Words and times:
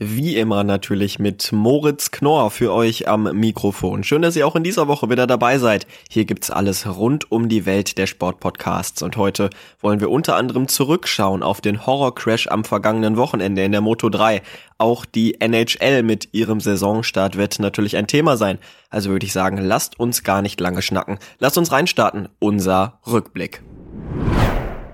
Wie 0.00 0.34
immer 0.34 0.64
natürlich 0.64 1.20
mit 1.20 1.52
Moritz 1.52 2.10
Knorr 2.10 2.50
für 2.50 2.72
euch 2.72 3.06
am 3.06 3.30
Mikrofon. 3.32 4.02
Schön, 4.02 4.22
dass 4.22 4.34
ihr 4.34 4.44
auch 4.44 4.56
in 4.56 4.64
dieser 4.64 4.88
Woche 4.88 5.08
wieder 5.08 5.28
dabei 5.28 5.58
seid. 5.58 5.86
Hier 6.10 6.24
gibt's 6.24 6.50
alles 6.50 6.84
rund 6.96 7.30
um 7.30 7.48
die 7.48 7.64
Welt 7.64 7.96
der 7.96 8.08
Sportpodcasts 8.08 9.02
und 9.02 9.16
heute 9.16 9.50
wollen 9.80 10.00
wir 10.00 10.10
unter 10.10 10.34
anderem 10.34 10.66
zurückschauen 10.66 11.44
auf 11.44 11.60
den 11.60 11.86
Horrorcrash 11.86 12.48
am 12.48 12.64
vergangenen 12.64 13.16
Wochenende 13.16 13.62
in 13.62 13.70
der 13.70 13.82
Moto 13.82 14.08
3. 14.08 14.42
Auch 14.78 15.04
die 15.04 15.40
NHL 15.40 16.02
mit 16.02 16.30
ihrem 16.32 16.58
Saisonstart 16.58 17.36
wird 17.36 17.60
natürlich 17.60 17.96
ein 17.96 18.08
Thema 18.08 18.36
sein. 18.36 18.58
Also 18.90 19.10
würde 19.10 19.26
ich 19.26 19.32
sagen, 19.32 19.58
lasst 19.58 20.00
uns 20.00 20.24
gar 20.24 20.42
nicht 20.42 20.58
lange 20.58 20.82
schnacken. 20.82 21.20
Lasst 21.38 21.56
uns 21.56 21.70
reinstarten. 21.70 22.28
Unser 22.40 22.98
Rückblick. 23.06 23.62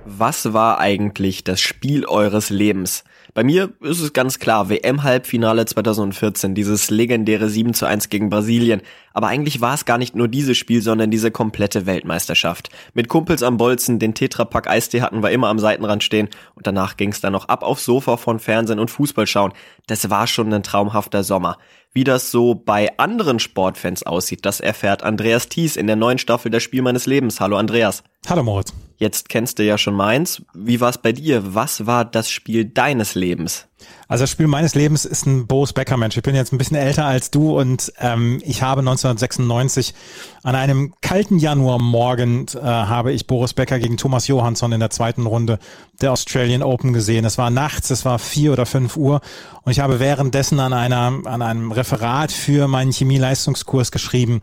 Was 0.05 0.53
war 0.53 0.79
eigentlich 0.79 1.43
das 1.43 1.63
Spiel 1.63 2.05
eures 2.05 2.51
Lebens? 2.51 3.05
Bei 3.33 3.45
mir 3.45 3.73
ist 3.81 4.01
es 4.01 4.13
ganz 4.13 4.41
klar, 4.41 4.69
WM-Halbfinale 4.69 5.65
2014, 5.65 6.55
dieses 6.55 6.91
legendäre 6.91 7.49
7 7.49 7.75
zu 7.75 7.87
1 7.87 8.09
gegen 8.09 8.29
Brasilien. 8.29 8.83
Aber 9.13 9.29
eigentlich 9.29 9.61
war 9.61 9.75
es 9.75 9.85
gar 9.85 9.99
nicht 9.99 10.17
nur 10.17 10.27
dieses 10.27 10.59
Spiel, 10.59 10.83
sondern 10.83 11.11
diese 11.11 11.31
komplette 11.31 11.87
Weltmeisterschaft. 11.87 12.71
Mit 12.93 13.09
Kumpels 13.09 13.43
am 13.43 13.57
Bolzen, 13.57 14.01
den 14.01 14.15
Tetrapack 14.15 14.69
Eistee 14.69 15.03
hatten 15.03 15.23
wir 15.23 15.31
immer 15.31 15.49
am 15.49 15.61
Seitenrand 15.61 16.03
stehen 16.03 16.29
und 16.55 16.67
danach 16.67 16.97
ging 16.97 17.13
es 17.13 17.21
dann 17.21 17.33
noch 17.33 17.49
ab 17.49 17.63
aufs 17.63 17.85
Sofa 17.85 18.17
von 18.17 18.41
Fernsehen 18.41 18.81
und 18.81 18.91
Fußball 18.91 19.27
schauen. 19.27 19.53
Das 19.87 20.11
war 20.11 20.27
schon 20.27 20.53
ein 20.53 20.65
traumhafter 20.65 21.23
Sommer. 21.23 21.59
Wie 21.93 22.05
das 22.05 22.31
so 22.31 22.55
bei 22.55 22.97
anderen 22.99 23.39
Sportfans 23.39 24.03
aussieht, 24.05 24.45
das 24.45 24.61
erfährt 24.61 25.03
Andreas 25.03 25.49
Thies 25.49 25.77
in 25.77 25.87
der 25.87 25.97
neuen 25.97 26.19
Staffel 26.19 26.51
der 26.51 26.61
Spiel 26.61 26.83
meines 26.83 27.07
Lebens. 27.07 27.41
Hallo 27.41 27.57
Andreas. 27.57 28.03
Hallo 28.29 28.43
Moritz. 28.43 28.73
Jetzt 29.01 29.31
kennst 29.31 29.59
du 29.59 29.65
ja 29.65 29.79
schon 29.79 29.95
meins. 29.95 30.43
Wie 30.53 30.79
war 30.83 30.91
es 30.91 30.99
bei 30.99 31.13
dir? 31.13 31.55
Was 31.55 31.87
war 31.87 32.05
das 32.05 32.31
Spiel 32.31 32.67
deines 32.67 33.15
Lebens? 33.15 33.67
Also 34.09 34.25
das 34.25 34.31
Spiel 34.31 34.49
meines 34.49 34.75
Lebens 34.75 35.05
ist 35.05 35.27
ein 35.27 35.47
Boris 35.47 35.73
Becker 35.73 35.97
Mensch. 35.97 36.17
Ich 36.17 36.23
bin 36.23 36.35
jetzt 36.35 36.53
ein 36.53 36.59
bisschen 36.59 36.77
älter 36.77 37.05
als 37.05 37.31
du 37.31 37.59
und 37.59 37.93
ähm, 38.01 38.41
ich 38.45 38.63
habe 38.63 38.81
1996 38.81 39.95
an 40.43 40.57
einem 40.57 40.95
kalten 41.01 41.39
Januarmorgen 41.39 42.47
äh, 42.55 42.61
habe 42.61 43.13
ich 43.13 43.27
Boris 43.27 43.55
Becker 43.55 43.79
gegen 43.79 43.97
Thomas 43.97 44.27
Johansson 44.27 44.73
in 44.73 44.81
der 44.81 44.91
zweiten 44.91 45.27
Runde 45.27 45.59
der 46.01 46.13
Australian 46.13 46.63
Open 46.63 46.93
gesehen. 46.93 47.25
Es 47.25 47.39
war 47.39 47.51
nachts, 47.51 47.91
es 47.91 48.05
war 48.05 48.19
vier 48.19 48.53
oder 48.53 48.67
fünf 48.67 48.97
Uhr 48.97 49.21
und 49.63 49.73
ich 49.73 49.81
habe 49.81 50.01
währenddessen 50.01 50.59
an 50.59 50.73
einer 50.73 51.13
an 51.25 51.43
einem 51.43 51.71
Referat 51.73 52.33
für 52.33 52.69
meinen 52.69 52.93
Chemieleistungskurs 52.93 53.93
geschrieben 53.93 54.41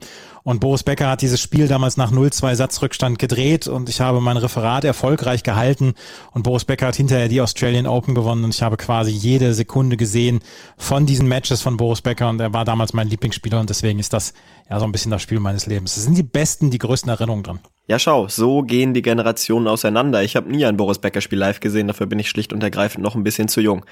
und 0.47 0.61
Boris 0.61 0.83
Becker 0.83 1.09
hat 1.09 1.21
dieses 1.21 1.41
Spiel 1.41 1.67
damals 1.67 1.97
nach 1.97 2.09
0-2 2.09 2.55
Satzrückstand 2.55 3.19
gedreht 3.19 3.67
und 3.67 3.89
ich 3.89 3.99
habe 3.99 4.21
mein 4.21 4.37
Referat 4.37 4.85
erfolgreich 4.85 5.43
gehalten 5.43 5.93
und 6.31 6.43
Boris 6.43 6.63
Becker 6.63 6.87
hat 6.87 6.95
hinterher 6.95 7.27
die 7.27 7.41
Australian 7.41 7.85
Open 7.85 8.15
gewonnen 8.15 8.45
und 8.45 8.55
ich 8.55 8.61
habe 8.61 8.77
quasi 8.77 9.11
jede 9.27 9.53
Sekunde 9.53 9.97
gesehen 9.97 10.39
von 10.77 11.05
diesen 11.05 11.27
Matches 11.27 11.61
von 11.61 11.77
Boris 11.77 12.01
Becker 12.01 12.29
und 12.29 12.39
er 12.39 12.53
war 12.53 12.65
damals 12.65 12.93
mein 12.93 13.07
Lieblingsspieler 13.07 13.59
und 13.59 13.69
deswegen 13.69 13.99
ist 13.99 14.13
das 14.13 14.33
ja 14.69 14.79
so 14.79 14.85
ein 14.85 14.91
bisschen 14.91 15.11
das 15.11 15.21
Spiel 15.21 15.39
meines 15.39 15.65
Lebens. 15.65 15.97
Es 15.97 16.03
sind 16.03 16.17
die 16.17 16.23
besten, 16.23 16.71
die 16.71 16.77
größten 16.77 17.09
Erinnerungen 17.09 17.43
dran. 17.43 17.59
Ja, 17.87 17.99
schau, 17.99 18.27
so 18.27 18.63
gehen 18.63 18.93
die 18.93 19.01
Generationen 19.01 19.67
auseinander. 19.67 20.23
Ich 20.23 20.35
habe 20.35 20.49
nie 20.49 20.65
ein 20.65 20.77
Boris 20.77 20.99
Becker 20.99 21.21
Spiel 21.21 21.39
live 21.39 21.59
gesehen, 21.59 21.87
dafür 21.87 22.07
bin 22.07 22.19
ich 22.19 22.29
schlicht 22.29 22.53
und 22.53 22.63
ergreifend 22.63 23.03
noch 23.03 23.15
ein 23.15 23.23
bisschen 23.23 23.47
zu 23.47 23.61
jung. 23.61 23.85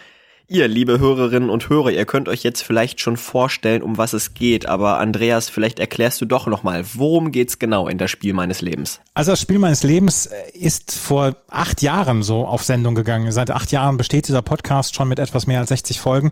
Ihr, 0.47 0.67
liebe 0.67 0.99
Hörerinnen 0.99 1.49
und 1.49 1.69
Hörer, 1.69 1.89
ihr 1.89 2.05
könnt 2.05 2.29
euch 2.29 2.43
jetzt 2.43 2.61
vielleicht 2.61 3.01
schon 3.01 3.17
vorstellen, 3.17 3.81
um 3.81 3.97
was 3.97 4.13
es 4.13 4.35
geht, 4.35 4.67
aber 4.67 4.99
Andreas, 4.99 5.49
vielleicht 5.49 5.79
erklärst 5.79 6.21
du 6.21 6.25
doch 6.25 6.45
nochmal, 6.45 6.85
worum 6.93 7.31
geht's 7.31 7.57
genau 7.57 7.87
in 7.87 7.97
das 7.97 8.11
Spiel 8.11 8.33
meines 8.35 8.61
Lebens? 8.61 8.99
Also 9.15 9.31
das 9.31 9.41
Spiel 9.41 9.57
meines 9.57 9.81
Lebens 9.81 10.27
äh, 10.27 10.51
ist 10.53 10.93
vor 10.93 11.35
acht 11.49 11.81
Jahren 11.81 12.21
so 12.21 12.45
auf 12.45 12.63
Sendung 12.63 12.93
gegangen. 12.93 13.31
Seit 13.31 13.49
acht 13.49 13.71
Jahren 13.71 13.97
besteht 13.97 14.27
dieser 14.27 14.43
Podcast 14.43 14.93
schon 14.93 15.07
mit 15.07 15.17
etwas 15.17 15.47
mehr 15.47 15.61
als 15.61 15.69
60 15.69 15.99
Folgen. 15.99 16.29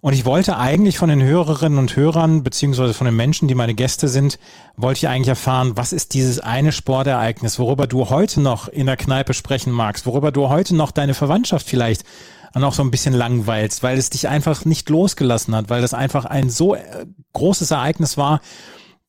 Und 0.00 0.14
ich 0.14 0.24
wollte 0.24 0.56
eigentlich 0.56 0.96
von 0.96 1.10
den 1.10 1.22
Hörerinnen 1.22 1.78
und 1.78 1.94
Hörern, 1.94 2.42
beziehungsweise 2.42 2.94
von 2.94 3.04
den 3.04 3.14
Menschen, 3.14 3.48
die 3.48 3.54
meine 3.54 3.74
Gäste 3.74 4.08
sind, 4.08 4.38
wollte 4.78 4.98
ich 4.98 5.08
eigentlich 5.08 5.28
erfahren, 5.28 5.72
was 5.74 5.92
ist 5.92 6.14
dieses 6.14 6.40
eine 6.40 6.72
Sportereignis, 6.72 7.58
worüber 7.58 7.86
du 7.86 8.08
heute 8.08 8.40
noch 8.40 8.68
in 8.68 8.86
der 8.86 8.96
Kneipe 8.96 9.34
sprechen 9.34 9.72
magst, 9.72 10.06
worüber 10.06 10.32
du 10.32 10.48
heute 10.48 10.74
noch 10.74 10.90
deine 10.90 11.12
Verwandtschaft 11.12 11.68
vielleicht 11.68 12.04
dann 12.52 12.64
auch 12.64 12.74
so 12.74 12.82
ein 12.82 12.90
bisschen 12.90 13.14
langweilst, 13.14 13.82
weil 13.82 13.98
es 13.98 14.10
dich 14.10 14.28
einfach 14.28 14.64
nicht 14.64 14.88
losgelassen 14.90 15.54
hat, 15.54 15.70
weil 15.70 15.80
das 15.80 15.94
einfach 15.94 16.24
ein 16.24 16.50
so 16.50 16.74
äh, 16.74 17.06
großes 17.32 17.70
Ereignis 17.70 18.16
war, 18.16 18.40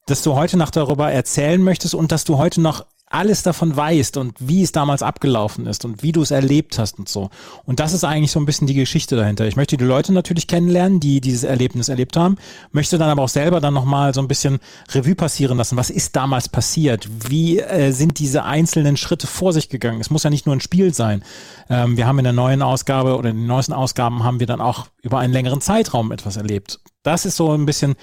dass 0.06 0.22
du 0.22 0.36
heute 0.36 0.58
noch 0.58 0.70
darüber 0.70 1.12
erzählen 1.12 1.62
möchtest 1.62 1.96
und 1.96 2.12
dass 2.12 2.24
du 2.24 2.38
heute 2.38 2.62
noch 2.62 2.86
alles 3.14 3.44
davon 3.44 3.76
weißt 3.76 4.18
und 4.18 4.36
wie 4.40 4.64
es 4.64 4.72
damals 4.72 5.04
abgelaufen 5.04 5.68
ist 5.68 5.86
und 5.86 6.02
wie 6.02 6.12
du 6.12 6.24
es 6.24 6.32
erlebt 6.32 6.80
hast 6.80 6.98
und 6.98 7.08
so. 7.08 7.30
Und 7.64 7.80
das 7.80 7.94
ist 7.94 8.04
eigentlich 8.04 8.32
so 8.32 8.40
ein 8.40 8.46
bisschen 8.46 8.66
die 8.66 8.74
Geschichte 8.74 9.16
dahinter. 9.16 9.46
Ich 9.46 9.56
möchte 9.56 9.78
die 9.78 9.84
Leute 9.84 10.14
natürlich 10.14 10.48
kennenlernen, 10.48 11.00
die 11.00 11.22
dieses 11.22 11.44
Erlebnis 11.44 11.90
erlebt 11.90 12.18
haben, 12.18 12.38
möchte 12.72 12.98
dann 12.98 13.10
aber 13.10 13.22
auch 13.22 13.30
selber 13.30 13.62
dann 13.62 13.74
nochmal 13.74 14.14
so 14.14 14.22
ein 14.22 14.28
bisschen 14.28 14.60
Revue 14.92 15.16
passieren 15.16 15.58
lassen. 15.58 15.78
Was 15.78 15.92
ist 15.92 16.16
damals 16.16 16.50
passiert? 16.50 17.08
Wie 17.30 17.60
äh, 17.60 17.92
sind 17.92 18.18
diese 18.18 18.46
einzelnen 18.46 18.98
Schritte 18.98 19.28
vor 19.28 19.54
sich 19.54 19.70
gegangen? 19.70 20.02
Es 20.02 20.10
muss 20.10 20.24
ja 20.24 20.32
nicht 20.32 20.48
nur 20.48 20.56
ein 20.56 20.62
Spiel 20.62 20.94
sein. 20.94 21.24
Ähm, 21.70 21.98
wir 21.98 22.08
haben 22.08 22.18
in 22.18 22.24
der 22.24 22.34
neuen 22.34 22.64
Ausgabe 22.64 23.16
oder 23.16 23.30
in 23.30 23.38
den 23.38 23.48
neuesten 23.48 23.74
Ausgaben 23.74 24.24
haben 24.24 24.40
wir 24.40 24.48
dann 24.48 24.60
auch 24.60 24.88
über 25.04 25.20
einen 25.20 25.34
längeren 25.34 25.62
Zeitraum 25.62 26.12
etwas 26.12 26.38
erlebt. 26.38 26.80
Das 27.04 27.26
ist 27.26 27.36
so 27.36 27.52
ein 27.52 27.66
bisschen 27.66 27.96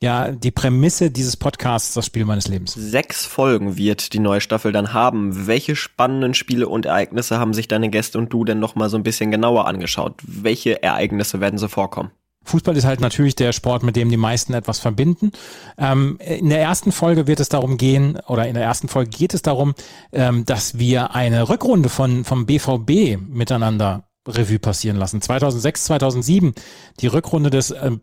ja 0.00 0.30
die 0.30 0.50
Prämisse 0.50 1.10
dieses 1.10 1.36
Podcasts, 1.36 1.94
das 1.94 2.06
Spiel 2.06 2.24
meines 2.24 2.48
Lebens. 2.48 2.74
Sechs 2.74 3.26
Folgen 3.26 3.76
wird 3.76 4.12
die 4.12 4.18
neue 4.18 4.40
Staffel 4.40 4.72
dann 4.72 4.92
haben. 4.92 5.46
Welche 5.46 5.76
spannenden 5.76 6.34
Spiele 6.34 6.68
und 6.68 6.86
Ereignisse 6.86 7.38
haben 7.38 7.54
sich 7.54 7.68
deine 7.68 7.90
Gäste 7.90 8.18
und 8.18 8.32
du 8.32 8.44
denn 8.44 8.58
noch 8.58 8.74
mal 8.74 8.88
so 8.88 8.96
ein 8.96 9.02
bisschen 9.02 9.30
genauer 9.30 9.66
angeschaut? 9.66 10.14
Welche 10.22 10.82
Ereignisse 10.82 11.40
werden 11.40 11.58
so 11.58 11.68
vorkommen? 11.68 12.10
Fußball 12.44 12.74
ist 12.76 12.86
halt 12.86 13.00
natürlich 13.00 13.36
der 13.36 13.52
Sport, 13.52 13.82
mit 13.82 13.96
dem 13.96 14.08
die 14.08 14.16
meisten 14.16 14.54
etwas 14.54 14.78
verbinden. 14.78 15.30
Ähm, 15.76 16.18
in 16.20 16.48
der 16.48 16.60
ersten 16.60 16.90
Folge 16.90 17.26
wird 17.26 17.38
es 17.38 17.50
darum 17.50 17.76
gehen, 17.76 18.18
oder 18.26 18.48
in 18.48 18.54
der 18.54 18.64
ersten 18.64 18.88
Folge 18.88 19.10
geht 19.10 19.34
es 19.34 19.42
darum, 19.42 19.74
ähm, 20.12 20.46
dass 20.46 20.78
wir 20.78 21.14
eine 21.14 21.50
Rückrunde 21.50 21.90
von, 21.90 22.24
vom 22.24 22.46
BVB 22.46 23.20
miteinander 23.20 24.04
Revue 24.26 24.58
passieren 24.58 24.96
lassen. 24.96 25.20
2006, 25.20 25.84
2007, 25.84 26.54
die 27.00 27.06
Rückrunde 27.08 27.50
des 27.50 27.72
ähm, 27.72 28.00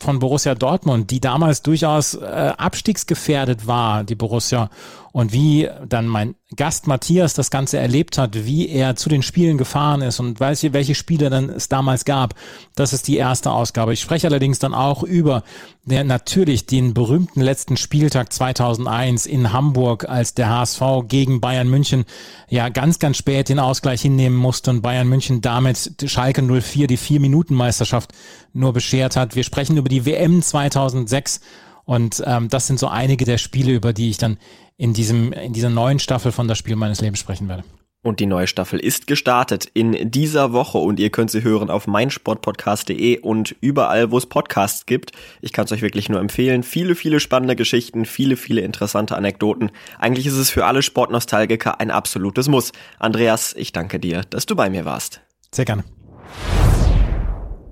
von 0.00 0.18
Borussia 0.18 0.54
Dortmund, 0.54 1.10
die 1.10 1.20
damals 1.20 1.62
durchaus 1.62 2.14
äh, 2.14 2.52
abstiegsgefährdet 2.56 3.66
war, 3.66 4.02
die 4.02 4.14
Borussia, 4.14 4.70
und 5.12 5.32
wie 5.32 5.68
dann 5.88 6.06
mein 6.06 6.34
Gast 6.56 6.86
Matthias 6.86 7.34
das 7.34 7.50
Ganze 7.50 7.78
erlebt 7.78 8.18
hat, 8.18 8.44
wie 8.44 8.68
er 8.68 8.96
zu 8.96 9.08
den 9.08 9.22
Spielen 9.22 9.58
gefahren 9.58 10.02
ist 10.02 10.20
und 10.20 10.38
weiß 10.38 10.62
ihr, 10.62 10.72
welche 10.72 10.94
Spiele 10.94 11.30
dann 11.30 11.48
es 11.48 11.68
damals 11.68 12.04
gab. 12.04 12.34
Das 12.76 12.92
ist 12.92 13.08
die 13.08 13.16
erste 13.16 13.50
Ausgabe. 13.50 13.92
Ich 13.92 14.00
spreche 14.00 14.26
allerdings 14.26 14.58
dann 14.58 14.74
auch 14.74 15.02
über 15.02 15.42
der 15.84 16.04
natürlich 16.04 16.66
den 16.66 16.94
berühmten 16.94 17.40
letzten 17.40 17.76
Spieltag 17.76 18.32
2001 18.32 19.26
in 19.26 19.52
Hamburg, 19.52 20.08
als 20.08 20.34
der 20.34 20.48
HSV 20.48 20.82
gegen 21.08 21.40
Bayern 21.40 21.68
München 21.68 22.04
ja 22.48 22.68
ganz, 22.68 22.98
ganz 22.98 23.16
spät 23.16 23.48
den 23.48 23.58
Ausgleich 23.58 24.02
hinnehmen 24.02 24.36
musste 24.36 24.70
und 24.70 24.82
Bayern 24.82 25.08
München 25.08 25.40
damit 25.40 25.94
Schalke 26.06 26.42
04 26.42 26.86
die 26.86 26.96
Vier-Minuten-Meisterschaft 26.96 28.12
nur 28.52 28.72
beschert 28.72 29.16
hat. 29.16 29.36
Wir 29.36 29.44
sprechen 29.44 29.76
über 29.76 29.88
die 29.88 30.04
WM 30.04 30.42
2006 30.42 31.40
und 31.84 32.22
ähm, 32.24 32.48
das 32.48 32.66
sind 32.66 32.78
so 32.78 32.88
einige 32.88 33.24
der 33.24 33.38
Spiele, 33.38 33.72
über 33.72 33.92
die 33.92 34.10
ich 34.10 34.18
dann 34.18 34.38
in 34.80 34.94
diesem 34.94 35.32
in 35.32 35.52
dieser 35.52 35.68
neuen 35.68 35.98
Staffel 35.98 36.32
von 36.32 36.48
das 36.48 36.56
Spiel 36.56 36.74
meines 36.74 37.02
Lebens 37.02 37.20
sprechen 37.20 37.48
werde. 37.48 37.64
Und 38.02 38.18
die 38.18 38.24
neue 38.24 38.46
Staffel 38.46 38.80
ist 38.80 39.06
gestartet 39.06 39.68
in 39.74 40.10
dieser 40.10 40.54
Woche 40.54 40.78
und 40.78 40.98
ihr 40.98 41.10
könnt 41.10 41.30
sie 41.30 41.42
hören 41.42 41.68
auf 41.68 41.86
meinsportpodcast.de 41.86 43.18
und 43.18 43.54
überall, 43.60 44.10
wo 44.10 44.16
es 44.16 44.24
Podcasts 44.24 44.86
gibt. 44.86 45.12
Ich 45.42 45.52
kann 45.52 45.66
es 45.66 45.72
euch 45.72 45.82
wirklich 45.82 46.08
nur 46.08 46.18
empfehlen. 46.18 46.62
Viele, 46.62 46.94
viele 46.94 47.20
spannende 47.20 47.56
Geschichten, 47.56 48.06
viele, 48.06 48.36
viele 48.36 48.62
interessante 48.62 49.16
Anekdoten. 49.16 49.70
Eigentlich 49.98 50.26
ist 50.26 50.38
es 50.38 50.48
für 50.48 50.64
alle 50.64 50.80
Sportnostalgiker 50.80 51.78
ein 51.78 51.90
absolutes 51.90 52.48
Muss. 52.48 52.72
Andreas, 52.98 53.52
ich 53.52 53.72
danke 53.72 54.00
dir, 54.00 54.22
dass 54.30 54.46
du 54.46 54.56
bei 54.56 54.70
mir 54.70 54.86
warst. 54.86 55.20
Sehr 55.52 55.66
gerne. 55.66 55.84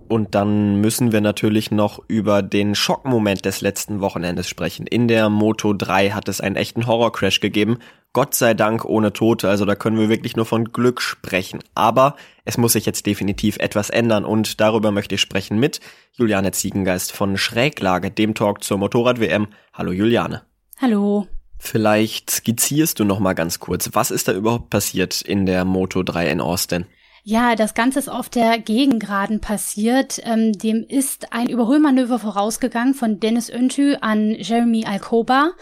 Und 0.09 0.35
dann 0.35 0.81
müssen 0.81 1.13
wir 1.13 1.21
natürlich 1.21 1.71
noch 1.71 2.01
über 2.09 2.43
den 2.43 2.75
Schockmoment 2.75 3.45
des 3.45 3.61
letzten 3.61 4.01
Wochenendes 4.01 4.49
sprechen. 4.49 4.87
In 4.87 5.07
der 5.07 5.29
Moto 5.29 5.75
3 5.75 6.11
hat 6.11 6.29
es 6.29 6.41
einen 6.41 6.57
echten 6.57 6.87
Horrorcrash 6.87 7.41
gegeben. 7.41 7.79
Gott 8.15 8.35
sei 8.35 8.55
Dank 8.55 8.87
ohne 8.87 9.13
Tote, 9.13 9.51
also 9.51 9.67
da 9.67 9.75
können 9.75 9.99
wir 9.99 10.09
wirklich 10.09 10.35
nur 10.35 10.47
von 10.47 10.73
Glück 10.73 11.03
sprechen. 11.03 11.61
Aber 11.75 12.17
es 12.47 12.57
muss 12.57 12.73
sich 12.73 12.87
jetzt 12.87 13.05
definitiv 13.05 13.59
etwas 13.59 13.91
ändern 13.91 14.25
und 14.25 14.61
darüber 14.61 14.91
möchte 14.93 15.17
ich 15.17 15.21
sprechen 15.21 15.61
mit 15.61 15.81
Juliane 16.15 16.53
Ziegengeist 16.53 17.13
von 17.13 17.37
Schräglage, 17.37 18.11
dem 18.11 18.35
Talk 18.35 18.65
zur 18.65 18.79
Motorrad-WM. 18.79 19.49
Hallo 19.75 19.93
Juliane. 19.93 20.43
Hallo. 20.81 21.27
Vielleicht 21.59 22.31
skizzierst 22.31 22.99
du 22.99 23.05
noch 23.05 23.19
mal 23.19 23.35
ganz 23.35 23.59
kurz, 23.59 23.91
was 23.93 24.11
ist 24.11 24.29
da 24.29 24.33
überhaupt 24.33 24.71
passiert 24.71 25.21
in 25.21 25.45
der 25.45 25.65
Moto 25.65 26.03
3 26.03 26.31
in 26.31 26.41
Austin? 26.41 26.87
Ja, 27.25 27.57
das 27.57 27.75
Ganze 27.75 27.99
ist 27.99 28.09
auf 28.09 28.29
der 28.29 28.59
Gegengraden 28.59 29.41
passiert. 29.41 30.21
Ähm, 30.25 30.53
dem 30.53 30.85
ist 30.89 31.33
ein 31.33 31.49
Überholmanöver 31.49 32.19
vorausgegangen 32.19 32.95
von 32.95 33.21
Dennis 33.21 33.51
Öntü 33.51 33.97
an 34.01 34.35
Jeremy 34.35 34.87
Alcoba. 34.87 35.53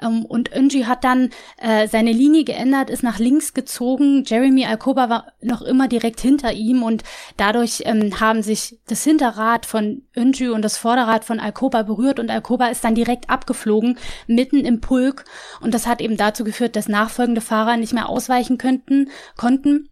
Ähm, 0.00 0.24
und 0.24 0.52
Öntü 0.54 0.84
hat 0.84 1.04
dann 1.04 1.30
äh, 1.58 1.86
seine 1.86 2.12
Linie 2.12 2.44
geändert, 2.44 2.90
ist 2.90 3.02
nach 3.02 3.18
links 3.18 3.54
gezogen. 3.54 4.24
Jeremy 4.26 4.64
Alcoba 4.64 5.08
war 5.10 5.32
noch 5.42 5.62
immer 5.62 5.86
direkt 5.86 6.20
hinter 6.20 6.52
ihm 6.52 6.82
und 6.82 7.04
dadurch 7.36 7.82
ähm, 7.84 8.18
haben 8.18 8.42
sich 8.42 8.80
das 8.88 9.04
Hinterrad 9.04 9.66
von 9.66 10.02
Öntü 10.16 10.50
und 10.50 10.62
das 10.62 10.78
Vorderrad 10.78 11.24
von 11.24 11.40
Alcoba 11.40 11.82
berührt 11.82 12.20
und 12.20 12.30
Alcoba 12.30 12.66
ist 12.66 12.84
dann 12.84 12.94
direkt 12.94 13.30
abgeflogen, 13.30 13.98
mitten 14.26 14.64
im 14.64 14.80
Pulk. 14.80 15.24
Und 15.60 15.74
das 15.74 15.86
hat 15.86 16.00
eben 16.00 16.16
dazu 16.16 16.42
geführt, 16.42 16.74
dass 16.74 16.88
nachfolgende 16.88 17.42
Fahrer 17.42 17.76
nicht 17.76 17.92
mehr 17.92 18.08
ausweichen 18.08 18.58
könnten, 18.58 19.10
konnten. 19.36 19.88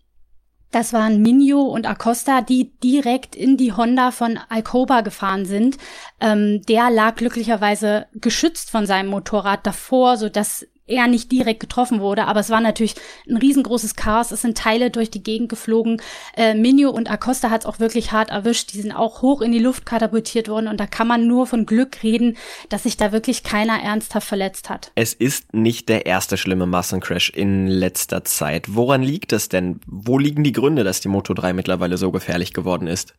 Das 0.70 0.92
waren 0.92 1.20
Minio 1.20 1.62
und 1.62 1.86
Acosta, 1.86 2.42
die 2.42 2.70
direkt 2.82 3.34
in 3.34 3.56
die 3.56 3.72
Honda 3.72 4.12
von 4.12 4.38
Alcoba 4.48 5.00
gefahren 5.00 5.44
sind. 5.44 5.78
Ähm, 6.20 6.62
der 6.62 6.90
lag 6.90 7.16
glücklicherweise 7.16 8.06
geschützt 8.14 8.70
von 8.70 8.86
seinem 8.86 9.08
Motorrad 9.08 9.66
davor, 9.66 10.16
so 10.16 10.28
dass 10.28 10.66
er 10.90 11.06
nicht 11.06 11.32
direkt 11.32 11.60
getroffen 11.60 12.00
wurde, 12.00 12.26
aber 12.26 12.40
es 12.40 12.50
war 12.50 12.60
natürlich 12.60 12.94
ein 13.28 13.36
riesengroßes 13.36 13.96
Chaos. 13.96 14.30
Es 14.30 14.42
sind 14.42 14.58
Teile 14.58 14.90
durch 14.90 15.10
die 15.10 15.22
Gegend 15.22 15.48
geflogen. 15.48 16.02
Äh, 16.36 16.54
Minio 16.54 16.90
und 16.90 17.10
Acosta 17.10 17.50
hat 17.50 17.62
es 17.62 17.66
auch 17.66 17.78
wirklich 17.78 18.12
hart 18.12 18.30
erwischt. 18.30 18.72
Die 18.72 18.80
sind 18.80 18.92
auch 18.92 19.22
hoch 19.22 19.40
in 19.40 19.52
die 19.52 19.58
Luft 19.58 19.86
katapultiert 19.86 20.48
worden 20.48 20.68
und 20.68 20.78
da 20.78 20.86
kann 20.86 21.06
man 21.06 21.26
nur 21.26 21.46
von 21.46 21.66
Glück 21.66 22.02
reden, 22.02 22.36
dass 22.68 22.82
sich 22.84 22.96
da 22.96 23.12
wirklich 23.12 23.42
keiner 23.42 23.80
ernsthaft 23.82 24.26
verletzt 24.26 24.70
hat. 24.70 24.92
Es 24.94 25.14
ist 25.14 25.54
nicht 25.54 25.88
der 25.88 26.06
erste 26.06 26.36
schlimme 26.36 26.66
Massencrash 26.66 27.30
in 27.30 27.66
letzter 27.66 28.24
Zeit. 28.24 28.74
Woran 28.74 29.02
liegt 29.02 29.32
es 29.32 29.48
denn? 29.48 29.80
Wo 29.86 30.18
liegen 30.18 30.44
die 30.44 30.52
Gründe, 30.52 30.84
dass 30.84 31.00
die 31.00 31.08
Moto 31.08 31.34
3 31.34 31.52
mittlerweile 31.52 31.96
so 31.96 32.10
gefährlich 32.10 32.52
geworden 32.52 32.86
ist? 32.86 33.14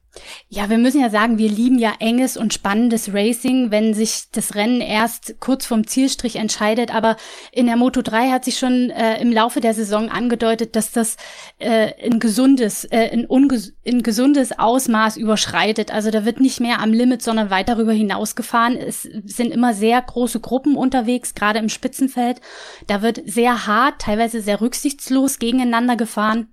Ja, 0.50 0.70
wir 0.70 0.78
müssen 0.78 1.00
ja 1.00 1.10
sagen, 1.10 1.38
wir 1.38 1.50
lieben 1.50 1.80
ja 1.80 1.94
enges 2.00 2.36
und 2.36 2.54
spannendes 2.54 3.14
Racing, 3.14 3.72
wenn 3.72 3.94
sich 3.94 4.24
das 4.32 4.56
Rennen 4.56 4.82
erst 4.82 5.36
kurz 5.40 5.66
vorm 5.66 5.88
Zielstrich 5.88 6.36
entscheidet, 6.36 6.94
aber 6.94 7.16
in 7.62 7.68
der 7.68 7.78
Moto 7.78 8.02
3 8.02 8.32
hat 8.32 8.44
sich 8.44 8.58
schon 8.58 8.90
äh, 8.90 9.22
im 9.22 9.32
Laufe 9.32 9.62
der 9.62 9.76
Saison 9.76 10.10
angedeutet, 10.10 10.76
dass 10.76 10.92
das 10.92 11.16
äh, 11.60 11.94
ein 12.04 12.20
gesundes, 12.20 12.86
äh, 12.86 13.12
ein, 13.14 13.26
unges 13.28 13.74
ein 13.88 14.02
gesundes 14.02 14.58
Ausmaß 14.58 15.16
überschreitet. 15.16 15.94
Also 15.94 16.10
da 16.10 16.26
wird 16.26 16.40
nicht 16.40 16.60
mehr 16.60 16.80
am 16.80 16.92
Limit, 16.92 17.22
sondern 17.22 17.52
weit 17.52 17.70
darüber 17.70 17.94
hinaus 17.94 18.36
gefahren. 18.36 18.76
Es 18.76 19.04
sind 19.04 19.52
immer 19.52 19.76
sehr 19.76 20.02
große 20.02 20.40
Gruppen 20.40 20.76
unterwegs, 20.76 21.36
gerade 21.36 21.60
im 21.60 21.70
Spitzenfeld. 21.70 22.42
Da 22.88 23.04
wird 23.04 23.22
sehr 23.26 23.68
hart, 23.68 24.02
teilweise 24.02 24.42
sehr 24.42 24.60
rücksichtslos 24.60 25.38
gegeneinander 25.38 25.96
gefahren 25.96 26.48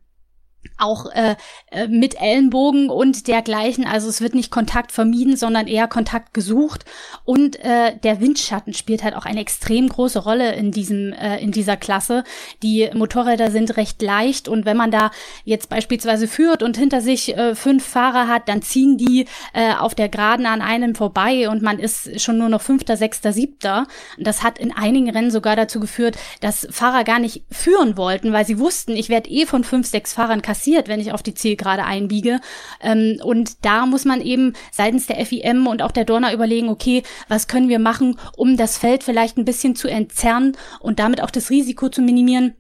auch 0.79 1.07
äh, 1.13 1.35
äh, 1.71 1.89
mit 1.89 2.21
Ellenbogen 2.21 2.89
und 2.89 3.27
dergleichen. 3.27 3.85
Also 3.85 4.09
es 4.09 4.21
wird 4.21 4.35
nicht 4.35 4.51
Kontakt 4.51 4.93
vermieden, 4.93 5.37
sondern 5.37 5.67
eher 5.67 5.89
Kontakt 5.89 6.35
gesucht. 6.35 6.85
Und 7.25 7.57
äh, 7.65 7.97
der 7.97 8.21
Windschatten 8.21 8.75
spielt 8.75 9.03
halt 9.03 9.15
auch 9.15 9.25
eine 9.25 9.41
extrem 9.41 9.89
große 9.89 10.21
Rolle 10.21 10.55
in 10.55 10.71
diesem 10.71 11.13
äh, 11.13 11.39
in 11.39 11.51
dieser 11.51 11.77
Klasse. 11.77 12.25
Die 12.63 12.89
Motorräder 12.95 13.51
sind 13.51 13.77
recht 13.77 14.01
leicht 14.03 14.49
und 14.49 14.67
wenn 14.67 14.77
man 14.77 14.91
da 14.91 15.11
jetzt 15.45 15.69
beispielsweise 15.69 16.29
führt 16.29 16.63
und 16.63 16.77
hinter 16.77 17.01
sich 17.01 17.37
äh, 17.37 17.55
fünf 17.55 17.85
Fahrer 17.85 18.29
hat, 18.29 18.49
dann 18.49 18.63
ziehen 18.63 18.97
die 18.99 19.27
äh, 19.53 19.75
auf 19.75 19.95
der 19.95 20.09
Geraden 20.09 20.47
an 20.47 20.63
einem 20.63 20.95
vorbei 20.95 21.49
und 21.49 21.63
man 21.63 21.79
ist 21.79 22.21
schon 22.21 22.39
nur 22.39 22.49
noch 22.49 22.63
Fünfter, 22.63 22.97
Sechster, 22.97 23.33
Siebter. 23.33 23.87
Das 24.19 24.43
hat 24.43 24.59
in 24.59 24.73
einigen 24.73 25.11
Rennen 25.11 25.31
sogar 25.31 25.57
dazu 25.57 25.81
geführt, 25.81 26.17
dass 26.41 26.69
Fahrer 26.71 27.05
gar 27.05 27.19
nicht 27.19 27.45
führen 27.51 27.97
wollten, 27.97 28.33
weil 28.33 28.47
sie 28.47 28.59
wussten, 28.59 28.93
ich 28.93 29.09
werde 29.09 29.31
eh 29.31 29.47
von 29.47 29.65
fünf, 29.65 29.87
sechs 29.87 30.13
Fahrern 30.13 30.43
kassiert, 30.49 30.89
wenn 30.89 30.99
ich 30.99 31.13
auf 31.13 31.23
die 31.23 31.35
Zielgerade 31.35 31.85
einbiege. 31.85 32.41
Ähm, 32.81 33.21
und 33.23 33.67
da 33.67 33.85
muss 33.85 34.07
man 34.07 34.23
eben 34.23 34.55
seitens 34.73 35.07
der 35.07 35.25
FIM 35.27 35.67
und 35.67 35.83
auch 35.83 35.93
der 35.93 36.07
Dorna 36.07 36.33
überlegen, 36.33 36.71
okay, 36.71 37.03
was 37.29 37.49
können 37.49 37.69
wir 37.69 37.79
machen, 37.79 38.19
um 38.35 38.57
das 38.57 38.79
Feld 38.79 39.05
vielleicht 39.05 39.37
ein 39.37 39.45
bisschen 39.45 39.77
zu 39.77 39.89
entzerren 39.89 40.57
und 40.81 41.01
damit 41.01 41.23
auch 41.23 41.31
das 41.31 41.51
Risiko 41.51 41.91
zu 41.91 42.01
minimieren, 42.01 42.55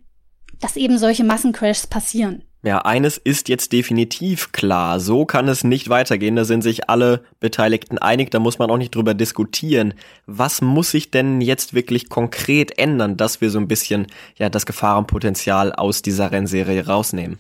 dass 0.61 0.76
eben 0.76 0.99
solche 0.99 1.25
Massencrashs 1.25 1.87
passieren. 1.87 2.43
Ja, 2.62 2.81
eines 2.81 3.17
ist 3.17 3.49
jetzt 3.49 3.73
definitiv 3.73 4.52
klar. 4.52 5.00
So 5.00 5.25
kann 5.25 5.49
es 5.49 5.64
nicht 5.64 5.88
weitergehen. 5.88 6.37
Da 6.37 6.44
sind 6.44 6.61
sich 6.61 6.90
alle 6.90 7.25
Beteiligten 7.40 7.96
einig. 7.96 8.31
Da 8.31 8.38
muss 8.38 8.58
man 8.58 8.70
auch 8.70 8.76
nicht 8.76 8.94
drüber 8.94 9.14
diskutieren. 9.14 9.94
Was 10.26 10.61
muss 10.61 10.90
sich 10.90 11.11
denn 11.11 11.40
jetzt 11.40 11.73
wirklich 11.73 12.11
konkret 12.11 12.76
ändern, 12.76 13.17
dass 13.17 13.40
wir 13.40 13.49
so 13.49 13.58
ein 13.61 13.69
bisschen, 13.69 14.08
ja, 14.37 14.50
das 14.50 14.67
Gefahrenpotenzial 14.67 15.73
aus 15.73 16.02
dieser 16.02 16.32
Rennserie 16.32 16.85
rausnehmen? 16.87 17.38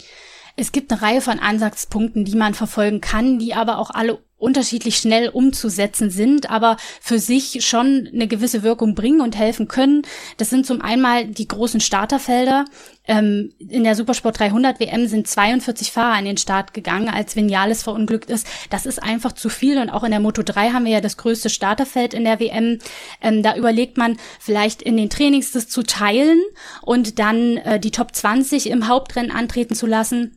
Es 0.58 0.72
gibt 0.72 0.90
eine 0.90 1.00
Reihe 1.00 1.20
von 1.20 1.38
Ansatzpunkten, 1.38 2.24
die 2.24 2.34
man 2.34 2.52
verfolgen 2.52 3.00
kann, 3.00 3.38
die 3.38 3.54
aber 3.54 3.78
auch 3.78 3.90
alle 3.90 4.18
unterschiedlich 4.38 4.96
schnell 4.96 5.28
umzusetzen 5.28 6.10
sind, 6.10 6.50
aber 6.50 6.76
für 7.00 7.20
sich 7.20 7.64
schon 7.64 8.08
eine 8.12 8.26
gewisse 8.26 8.64
Wirkung 8.64 8.96
bringen 8.96 9.20
und 9.20 9.36
helfen 9.36 9.68
können. 9.68 10.02
Das 10.36 10.50
sind 10.50 10.66
zum 10.66 10.80
einen 10.80 11.34
die 11.34 11.46
großen 11.46 11.80
Starterfelder. 11.80 12.64
Ähm, 13.06 13.52
in 13.58 13.84
der 13.84 13.94
Supersport 13.94 14.38
300 14.40 14.80
WM 14.80 15.06
sind 15.06 15.28
42 15.28 15.92
Fahrer 15.92 16.16
an 16.16 16.24
den 16.24 16.36
Start 16.36 16.74
gegangen, 16.74 17.08
als 17.08 17.36
Vinales 17.36 17.84
verunglückt 17.84 18.30
ist. 18.30 18.46
Das 18.70 18.84
ist 18.84 19.00
einfach 19.00 19.32
zu 19.32 19.48
viel 19.48 19.78
und 19.78 19.90
auch 19.90 20.02
in 20.02 20.10
der 20.10 20.20
Moto 20.20 20.42
3 20.42 20.70
haben 20.70 20.84
wir 20.84 20.92
ja 20.92 21.00
das 21.00 21.16
größte 21.16 21.50
Starterfeld 21.50 22.14
in 22.14 22.24
der 22.24 22.40
WM. 22.40 22.80
Ähm, 23.20 23.44
da 23.44 23.56
überlegt 23.56 23.96
man 23.96 24.16
vielleicht 24.40 24.82
in 24.82 24.96
den 24.96 25.10
Trainings 25.10 25.52
das 25.52 25.68
zu 25.68 25.84
teilen 25.84 26.40
und 26.82 27.20
dann 27.20 27.58
äh, 27.58 27.78
die 27.78 27.92
Top 27.92 28.14
20 28.14 28.70
im 28.70 28.88
Hauptrennen 28.88 29.30
antreten 29.30 29.76
zu 29.76 29.86
lassen 29.86 30.36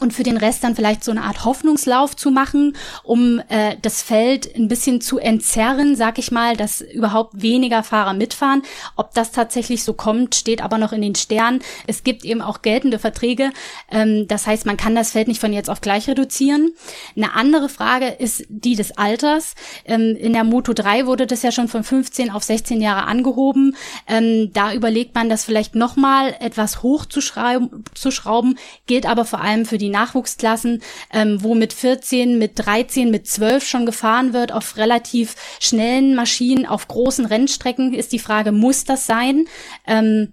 und 0.00 0.12
für 0.12 0.22
den 0.22 0.36
Rest 0.36 0.64
dann 0.64 0.76
vielleicht 0.76 1.04
so 1.04 1.10
eine 1.10 1.22
Art 1.22 1.44
Hoffnungslauf 1.44 2.16
zu 2.16 2.30
machen, 2.30 2.76
um 3.02 3.40
äh, 3.48 3.76
das 3.82 4.02
Feld 4.02 4.54
ein 4.54 4.68
bisschen 4.68 5.00
zu 5.00 5.18
entzerren, 5.18 5.96
sag 5.96 6.18
ich 6.18 6.30
mal, 6.30 6.56
dass 6.56 6.80
überhaupt 6.80 7.42
weniger 7.42 7.82
Fahrer 7.82 8.14
mitfahren. 8.14 8.62
Ob 8.96 9.14
das 9.14 9.32
tatsächlich 9.32 9.82
so 9.82 9.94
kommt, 9.94 10.34
steht 10.34 10.62
aber 10.62 10.78
noch 10.78 10.92
in 10.92 11.02
den 11.02 11.14
Sternen. 11.14 11.60
Es 11.86 12.04
gibt 12.04 12.24
eben 12.24 12.42
auch 12.42 12.62
geltende 12.62 12.98
Verträge. 12.98 13.50
Ähm, 13.90 14.28
das 14.28 14.46
heißt, 14.46 14.66
man 14.66 14.76
kann 14.76 14.94
das 14.94 15.12
Feld 15.12 15.28
nicht 15.28 15.40
von 15.40 15.52
jetzt 15.52 15.70
auf 15.70 15.80
gleich 15.80 16.08
reduzieren. 16.08 16.72
Eine 17.16 17.34
andere 17.34 17.68
Frage 17.68 18.06
ist 18.06 18.44
die 18.48 18.76
des 18.76 18.96
Alters. 18.96 19.54
Ähm, 19.84 20.16
in 20.16 20.32
der 20.32 20.44
Moto 20.44 20.72
3 20.72 21.06
wurde 21.06 21.26
das 21.26 21.42
ja 21.42 21.52
schon 21.52 21.68
von 21.68 21.82
15 21.82 22.30
auf 22.30 22.44
16 22.44 22.80
Jahre 22.80 23.06
angehoben. 23.06 23.76
Ähm, 24.06 24.52
da 24.52 24.72
überlegt 24.72 25.14
man, 25.14 25.28
das 25.28 25.44
vielleicht 25.44 25.74
nochmal 25.74 26.36
etwas 26.40 26.82
hoch 26.82 27.04
zu, 27.04 27.20
zu 27.20 28.10
schrauben, 28.10 28.58
gilt 28.86 29.06
aber 29.06 29.24
vor 29.24 29.40
allem 29.40 29.66
für 29.66 29.78
die 29.78 29.87
die 29.88 29.92
Nachwuchsklassen, 29.92 30.82
ähm, 31.12 31.42
wo 31.42 31.54
mit 31.54 31.72
14, 31.72 32.38
mit 32.38 32.52
13, 32.56 33.10
mit 33.10 33.26
12 33.26 33.66
schon 33.66 33.86
gefahren 33.86 34.32
wird 34.32 34.52
auf 34.52 34.76
relativ 34.76 35.34
schnellen 35.60 36.14
Maschinen, 36.14 36.66
auf 36.66 36.88
großen 36.88 37.24
Rennstrecken, 37.24 37.94
ist 37.94 38.12
die 38.12 38.18
Frage, 38.18 38.52
muss 38.52 38.84
das 38.84 39.06
sein? 39.06 39.46
Ähm, 39.86 40.32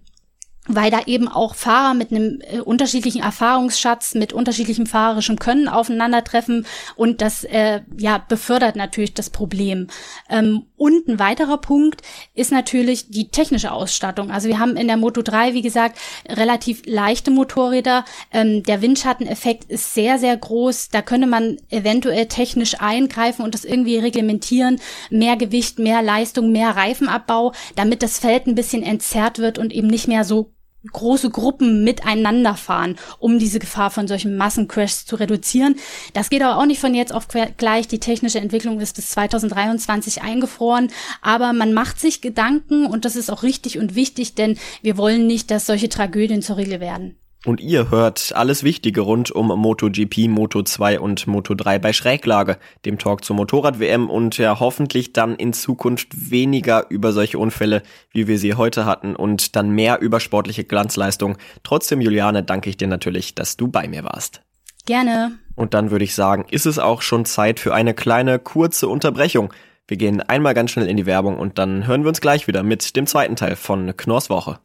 weil 0.67 0.91
da 0.91 1.01
eben 1.05 1.27
auch 1.27 1.55
Fahrer 1.55 1.93
mit 1.93 2.11
einem 2.11 2.41
äh, 2.41 2.59
unterschiedlichen 2.59 3.21
Erfahrungsschatz, 3.21 4.15
mit 4.15 4.33
unterschiedlichem 4.33 4.85
fahrerischem 4.85 5.37
Können 5.37 5.67
aufeinandertreffen 5.67 6.65
und 6.95 7.21
das 7.21 7.43
äh, 7.43 7.81
ja 7.97 8.17
befördert 8.17 8.75
natürlich 8.75 9.13
das 9.13 9.29
Problem. 9.29 9.87
Ähm, 10.29 10.63
und 10.77 11.07
ein 11.07 11.19
weiterer 11.19 11.57
Punkt 11.57 12.01
ist 12.33 12.51
natürlich 12.51 13.09
die 13.09 13.29
technische 13.29 13.71
Ausstattung. 13.71 14.31
Also 14.31 14.47
wir 14.49 14.59
haben 14.59 14.75
in 14.75 14.87
der 14.87 14.97
Moto 14.97 15.21
3, 15.21 15.53
wie 15.53 15.61
gesagt, 15.61 15.97
relativ 16.27 16.81
leichte 16.85 17.31
Motorräder. 17.31 18.03
Ähm, 18.31 18.63
der 18.63 18.81
Windschatteneffekt 18.81 19.65
ist 19.65 19.93
sehr, 19.93 20.19
sehr 20.19 20.35
groß. 20.35 20.89
Da 20.89 21.01
könnte 21.01 21.27
man 21.27 21.57
eventuell 21.69 22.25
technisch 22.25 22.81
eingreifen 22.81 23.43
und 23.43 23.53
das 23.53 23.65
irgendwie 23.65 23.97
reglementieren. 23.97 24.81
Mehr 25.09 25.37
Gewicht, 25.37 25.79
mehr 25.79 26.01
Leistung, 26.01 26.51
mehr 26.51 26.75
Reifenabbau, 26.75 27.53
damit 27.75 28.03
das 28.03 28.19
Feld 28.19 28.47
ein 28.47 28.55
bisschen 28.55 28.83
entzerrt 28.83 29.39
wird 29.39 29.57
und 29.57 29.71
eben 29.71 29.87
nicht 29.87 30.07
mehr 30.07 30.23
so 30.23 30.54
große 30.91 31.29
Gruppen 31.29 31.83
miteinander 31.83 32.55
fahren, 32.55 32.95
um 33.19 33.39
diese 33.39 33.59
Gefahr 33.59 33.91
von 33.91 34.07
solchen 34.07 34.37
Massencrashs 34.37 35.05
zu 35.05 35.15
reduzieren. 35.15 35.75
Das 36.13 36.29
geht 36.29 36.41
aber 36.41 36.61
auch 36.61 36.65
nicht 36.65 36.79
von 36.79 36.93
jetzt 36.93 37.13
auf 37.13 37.27
gleich. 37.57 37.87
Die 37.87 37.99
technische 37.99 38.39
Entwicklung 38.39 38.79
ist 38.79 38.95
bis 38.95 39.09
2023 39.11 40.21
eingefroren, 40.21 40.91
aber 41.21 41.53
man 41.53 41.73
macht 41.73 41.99
sich 41.99 42.21
Gedanken 42.21 42.85
und 42.85 43.05
das 43.05 43.15
ist 43.15 43.29
auch 43.29 43.43
richtig 43.43 43.77
und 43.77 43.95
wichtig, 43.95 44.35
denn 44.35 44.57
wir 44.81 44.97
wollen 44.97 45.27
nicht, 45.27 45.51
dass 45.51 45.65
solche 45.65 45.89
Tragödien 45.89 46.41
zur 46.41 46.57
Regel 46.57 46.79
werden. 46.79 47.17
Und 47.45 47.61
ihr 47.61 47.91
hört 47.91 48.33
alles 48.35 48.63
Wichtige 48.63 49.01
rund 49.01 49.29
um 49.29 49.47
MotoGP, 49.47 50.27
Moto2 50.27 50.97
und 50.97 51.27
Moto3 51.27 51.77
bei 51.77 51.93
Schräglage, 51.93 52.57
dem 52.85 52.97
Talk 52.97 53.23
zur 53.23 53.35
Motorrad-WM 53.35 54.09
und 54.09 54.39
ja 54.39 54.59
hoffentlich 54.59 55.13
dann 55.13 55.35
in 55.35 55.53
Zukunft 55.53 56.31
weniger 56.31 56.87
über 56.89 57.13
solche 57.13 57.37
Unfälle, 57.37 57.83
wie 58.11 58.27
wir 58.27 58.39
sie 58.39 58.55
heute 58.55 58.85
hatten 58.85 59.15
und 59.15 59.55
dann 59.55 59.69
mehr 59.69 60.01
über 60.01 60.19
sportliche 60.19 60.63
Glanzleistung. 60.63 61.37
Trotzdem, 61.61 62.01
Juliane, 62.01 62.41
danke 62.41 62.71
ich 62.71 62.77
dir 62.77 62.87
natürlich, 62.87 63.35
dass 63.35 63.57
du 63.57 63.67
bei 63.67 63.87
mir 63.87 64.03
warst. 64.03 64.41
Gerne. 64.87 65.37
Und 65.53 65.75
dann 65.75 65.91
würde 65.91 66.05
ich 66.05 66.15
sagen, 66.15 66.45
ist 66.49 66.65
es 66.65 66.79
auch 66.79 67.03
schon 67.03 67.25
Zeit 67.25 67.59
für 67.59 67.75
eine 67.75 67.93
kleine 67.93 68.39
kurze 68.39 68.87
Unterbrechung. 68.87 69.53
Wir 69.87 69.97
gehen 69.97 70.19
einmal 70.19 70.55
ganz 70.55 70.71
schnell 70.71 70.87
in 70.87 70.97
die 70.97 71.05
Werbung 71.05 71.37
und 71.37 71.59
dann 71.59 71.85
hören 71.85 72.03
wir 72.03 72.09
uns 72.09 72.21
gleich 72.21 72.47
wieder 72.47 72.63
mit 72.63 72.95
dem 72.95 73.05
zweiten 73.05 73.35
Teil 73.35 73.55
von 73.55 73.95
Knorrs 73.95 74.31
Woche. 74.31 74.57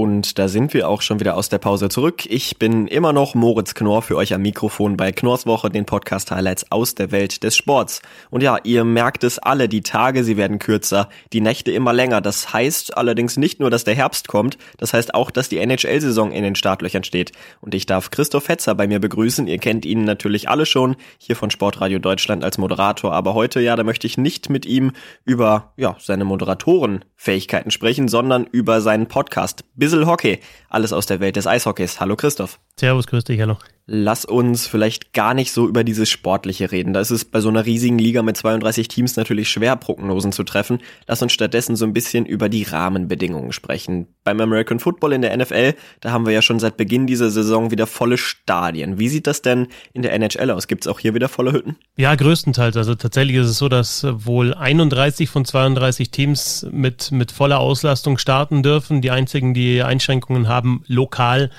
Und 0.00 0.38
da 0.38 0.48
sind 0.48 0.72
wir 0.72 0.88
auch 0.88 1.02
schon 1.02 1.20
wieder 1.20 1.36
aus 1.36 1.50
der 1.50 1.58
Pause 1.58 1.90
zurück. 1.90 2.24
Ich 2.24 2.58
bin 2.58 2.86
immer 2.86 3.12
noch 3.12 3.34
Moritz 3.34 3.74
Knorr 3.74 4.00
für 4.00 4.16
euch 4.16 4.32
am 4.32 4.40
Mikrofon 4.40 4.96
bei 4.96 5.12
Knorrs 5.12 5.44
Woche, 5.44 5.68
den 5.68 5.84
Podcast 5.84 6.30
Highlights 6.30 6.72
aus 6.72 6.94
der 6.94 7.10
Welt 7.10 7.42
des 7.42 7.54
Sports. 7.54 8.00
Und 8.30 8.42
ja, 8.42 8.56
ihr 8.64 8.84
merkt 8.84 9.24
es 9.24 9.38
alle, 9.38 9.68
die 9.68 9.82
Tage, 9.82 10.24
sie 10.24 10.38
werden 10.38 10.58
kürzer, 10.58 11.10
die 11.34 11.42
Nächte 11.42 11.70
immer 11.70 11.92
länger. 11.92 12.22
Das 12.22 12.50
heißt 12.50 12.96
allerdings 12.96 13.36
nicht 13.36 13.60
nur, 13.60 13.68
dass 13.68 13.84
der 13.84 13.94
Herbst 13.94 14.26
kommt, 14.26 14.56
das 14.78 14.94
heißt 14.94 15.12
auch, 15.12 15.30
dass 15.30 15.50
die 15.50 15.58
NHL-Saison 15.58 16.32
in 16.32 16.44
den 16.44 16.54
Startlöchern 16.54 17.04
steht. 17.04 17.32
Und 17.60 17.74
ich 17.74 17.84
darf 17.84 18.10
Christoph 18.10 18.48
Hetzer 18.48 18.74
bei 18.74 18.86
mir 18.86 19.00
begrüßen. 19.00 19.48
Ihr 19.48 19.58
kennt 19.58 19.84
ihn 19.84 20.04
natürlich 20.04 20.48
alle 20.48 20.64
schon, 20.64 20.96
hier 21.18 21.36
von 21.36 21.50
Sportradio 21.50 21.98
Deutschland 21.98 22.42
als 22.42 22.56
Moderator. 22.56 23.12
Aber 23.12 23.34
heute, 23.34 23.60
ja, 23.60 23.76
da 23.76 23.84
möchte 23.84 24.06
ich 24.06 24.16
nicht 24.16 24.48
mit 24.48 24.64
ihm 24.64 24.92
über, 25.26 25.74
ja, 25.76 25.94
seine 25.98 26.24
Moderatorenfähigkeiten 26.24 27.70
sprechen, 27.70 28.08
sondern 28.08 28.46
über 28.46 28.80
seinen 28.80 29.06
Podcast. 29.06 29.62
Bissel 29.90 30.06
Hockey. 30.06 30.38
Alles 30.68 30.92
aus 30.92 31.06
der 31.06 31.18
Welt 31.18 31.34
des 31.34 31.48
Eishockeys. 31.48 31.98
Hallo 31.98 32.14
Christoph. 32.14 32.60
Servus, 32.80 33.06
grüß 33.06 33.24
dich, 33.24 33.38
hallo. 33.38 33.58
Lass 33.92 34.24
uns 34.24 34.66
vielleicht 34.66 35.12
gar 35.12 35.34
nicht 35.34 35.52
so 35.52 35.68
über 35.68 35.84
dieses 35.84 36.08
Sportliche 36.08 36.70
reden. 36.70 36.94
Da 36.94 37.00
ist 37.00 37.10
es 37.10 37.24
bei 37.26 37.40
so 37.40 37.48
einer 37.48 37.66
riesigen 37.66 37.98
Liga 37.98 38.22
mit 38.22 38.36
32 38.36 38.88
Teams 38.88 39.16
natürlich 39.16 39.50
schwer, 39.50 39.76
Prognosen 39.76 40.32
zu 40.32 40.44
treffen. 40.44 40.78
Lass 41.06 41.20
uns 41.20 41.32
stattdessen 41.32 41.76
so 41.76 41.84
ein 41.84 41.92
bisschen 41.92 42.24
über 42.24 42.48
die 42.48 42.62
Rahmenbedingungen 42.62 43.52
sprechen. 43.52 44.06
Beim 44.24 44.40
American 44.40 44.78
Football 44.78 45.12
in 45.12 45.22
der 45.22 45.36
NFL, 45.36 45.74
da 46.00 46.12
haben 46.12 46.24
wir 46.24 46.32
ja 46.32 46.40
schon 46.40 46.60
seit 46.60 46.78
Beginn 46.78 47.06
dieser 47.06 47.30
Saison 47.30 47.70
wieder 47.70 47.86
volle 47.86 48.16
Stadien. 48.16 48.98
Wie 48.98 49.08
sieht 49.08 49.26
das 49.26 49.42
denn 49.42 49.66
in 49.92 50.02
der 50.02 50.14
NHL 50.14 50.52
aus? 50.52 50.68
Gibt 50.68 50.84
es 50.84 50.88
auch 50.88 51.00
hier 51.00 51.12
wieder 51.12 51.28
volle 51.28 51.52
Hütten? 51.52 51.76
Ja, 51.96 52.14
größtenteils. 52.14 52.76
Also 52.76 52.94
tatsächlich 52.94 53.36
ist 53.36 53.48
es 53.48 53.58
so, 53.58 53.68
dass 53.68 54.06
wohl 54.08 54.54
31 54.54 55.28
von 55.28 55.44
32 55.44 56.12
Teams 56.12 56.64
mit, 56.70 57.10
mit 57.10 57.32
voller 57.32 57.58
Auslastung 57.58 58.16
starten 58.16 58.62
dürfen. 58.62 59.02
Die 59.02 59.10
einzigen, 59.10 59.52
die 59.52 59.82
Einschränkungen 59.82 60.48
haben, 60.48 60.84
lokal 60.86 61.50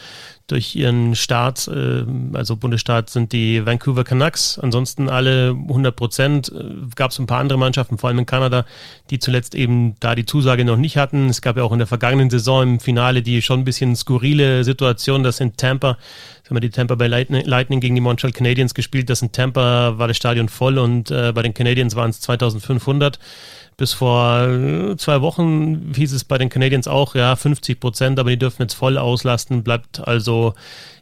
durch 0.52 0.76
ihren 0.76 1.16
Staat, 1.16 1.68
äh, 1.68 2.04
also 2.34 2.56
Bundesstaat, 2.58 3.10
sind 3.10 3.32
die 3.32 3.66
Vancouver 3.66 4.04
Canucks. 4.04 4.60
Ansonsten 4.60 5.10
alle 5.10 5.50
100 5.50 5.96
Prozent. 5.96 6.52
Äh, 6.52 6.76
gab 6.96 7.12
es 7.12 7.20
ein 7.20 7.28
paar 7.28 7.40
andere 7.40 7.58
Mannschaften, 7.58 7.98
vor 7.98 8.10
allem 8.10 8.20
in 8.20 8.26
Kanada, 8.26 8.66
die 9.10 9.20
zuletzt 9.20 9.56
eben 9.56 9.96
da 10.00 10.16
die 10.16 10.26
Zusage 10.26 10.66
noch 10.66 10.78
nicht 10.78 10.98
hatten. 10.98 11.30
Es 11.30 11.42
gab 11.42 11.58
ja 11.58 11.64
auch 11.64 11.72
in 11.72 11.80
der 11.80 11.88
vergangenen 11.88 12.30
Saison 12.30 12.64
im 12.64 12.80
Finale 12.80 13.22
die 13.22 13.42
schon 13.42 13.62
ein 13.62 13.66
bisschen 13.66 13.96
skurrile 13.96 14.64
Situation, 14.64 15.24
dass 15.24 15.40
in 15.40 15.56
Tampa 15.56 15.98
haben 16.52 16.58
wir 16.58 16.62
die 16.62 16.70
Tampa 16.70 16.96
Bay 16.96 17.08
Lightning 17.08 17.80
gegen 17.80 17.96
die 17.96 18.02
Montreal 18.02 18.34
Canadiens 18.34 18.74
gespielt. 18.74 19.10
Das 19.10 19.22
in 19.22 19.32
Tampa 19.32 19.98
war 19.98 20.10
das 20.10 20.18
Stadion 20.18 20.50
voll 20.50 20.78
und 20.78 21.10
äh, 21.10 21.32
bei 21.34 21.42
den 21.44 21.54
Canadiens 21.54 21.96
waren 21.96 22.10
es 22.10 22.20
2500. 22.20 23.20
Bis 23.78 23.94
vor 23.94 24.50
äh, 24.50 24.98
zwei 24.98 25.22
Wochen 25.22 25.94
hieß 25.96 26.12
es 26.12 26.26
bei 26.26 26.38
den 26.38 26.50
Canadiens 26.50 26.90
auch, 26.90 27.16
ja, 27.16 27.38
50 27.38 27.80
Prozent, 27.80 28.20
aber 28.20 28.32
die 28.32 28.38
dürfen 28.38 28.64
jetzt 28.64 28.74
voll 28.74 28.98
auslasten. 28.98 29.64
Bleibt 29.64 30.06
also 30.06 30.54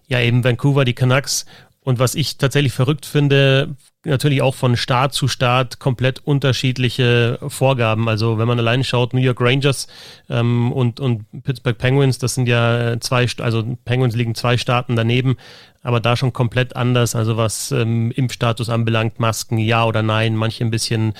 ja 0.08 0.20
eben 0.20 0.44
Vancouver, 0.44 0.86
die 0.86 0.94
Canucks. 0.94 1.48
Und 1.89 1.98
was 1.98 2.13
ich 2.13 2.38
tatsächlich 2.38 2.72
verrückt 2.72 3.08
finde, 3.08 3.75
natürlich 4.05 4.43
auch 4.43 4.53
von 4.53 4.77
Staat 4.77 5.12
zu 5.15 5.27
Staat 5.27 5.79
komplett 5.79 6.19
unterschiedliche 6.24 7.39
Vorgaben. 7.48 8.08
Also 8.08 8.38
wenn 8.38 8.48
man 8.48 8.60
allein 8.60 8.84
schaut, 8.84 9.15
New 9.15 9.22
York 9.22 9.41
Rangers 9.41 9.88
ähm, 10.29 10.72
und, 10.72 11.00
und 11.00 11.25
Pittsburgh 11.41 11.75
Penguins, 11.75 12.19
das 12.19 12.36
sind 12.36 12.48
ja 12.48 13.00
zwei, 13.00 13.25
also 13.39 13.75
Penguins 13.86 14.15
liegen 14.15 14.36
zwei 14.36 14.58
Staaten 14.58 14.96
daneben, 14.96 15.38
aber 15.81 16.00
da 16.00 16.15
schon 16.15 16.31
komplett 16.31 16.75
anders. 16.75 17.15
Also 17.15 17.38
was 17.38 17.72
ähm, 17.72 18.12
Impfstatus 18.12 18.69
anbelangt, 18.69 19.19
Masken, 19.19 19.58
ja 19.58 19.84
oder 19.84 20.03
nein, 20.03 20.36
manche 20.36 20.63
ein 20.63 20.69
bisschen 20.69 21.15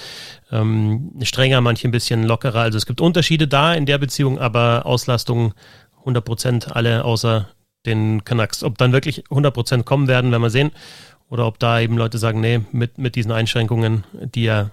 ähm, 0.52 1.14
strenger, 1.24 1.62
manche 1.62 1.88
ein 1.88 1.92
bisschen 1.92 2.26
lockerer. 2.26 2.62
Also 2.62 2.78
es 2.78 2.86
gibt 2.86 3.02
Unterschiede 3.02 3.48
da 3.48 3.74
in 3.74 3.88
der 3.88 3.98
Beziehung, 3.98 4.38
aber 4.38 4.86
Auslastung 4.86 5.56
100 6.02 6.24
Prozent 6.24 6.76
alle 6.76 7.06
außer 7.06 7.50
den 7.90 8.24
Canucks. 8.24 8.64
Ob 8.64 8.78
dann 8.78 8.94
wirklich 8.94 9.24
100 9.30 9.54
Prozent 9.54 9.86
kommen 9.86 10.08
werden, 10.08 10.32
werden 10.32 10.42
wir 10.42 10.50
sehen. 10.50 10.72
Oder 11.30 11.46
ob 11.46 11.60
da 11.60 11.80
eben 11.80 11.98
Leute 11.98 12.18
sagen, 12.18 12.40
nee, 12.40 12.62
mit, 12.72 12.98
mit 12.98 13.16
diesen 13.16 13.32
Einschränkungen, 13.32 14.04
die 14.14 14.44
ja 14.44 14.72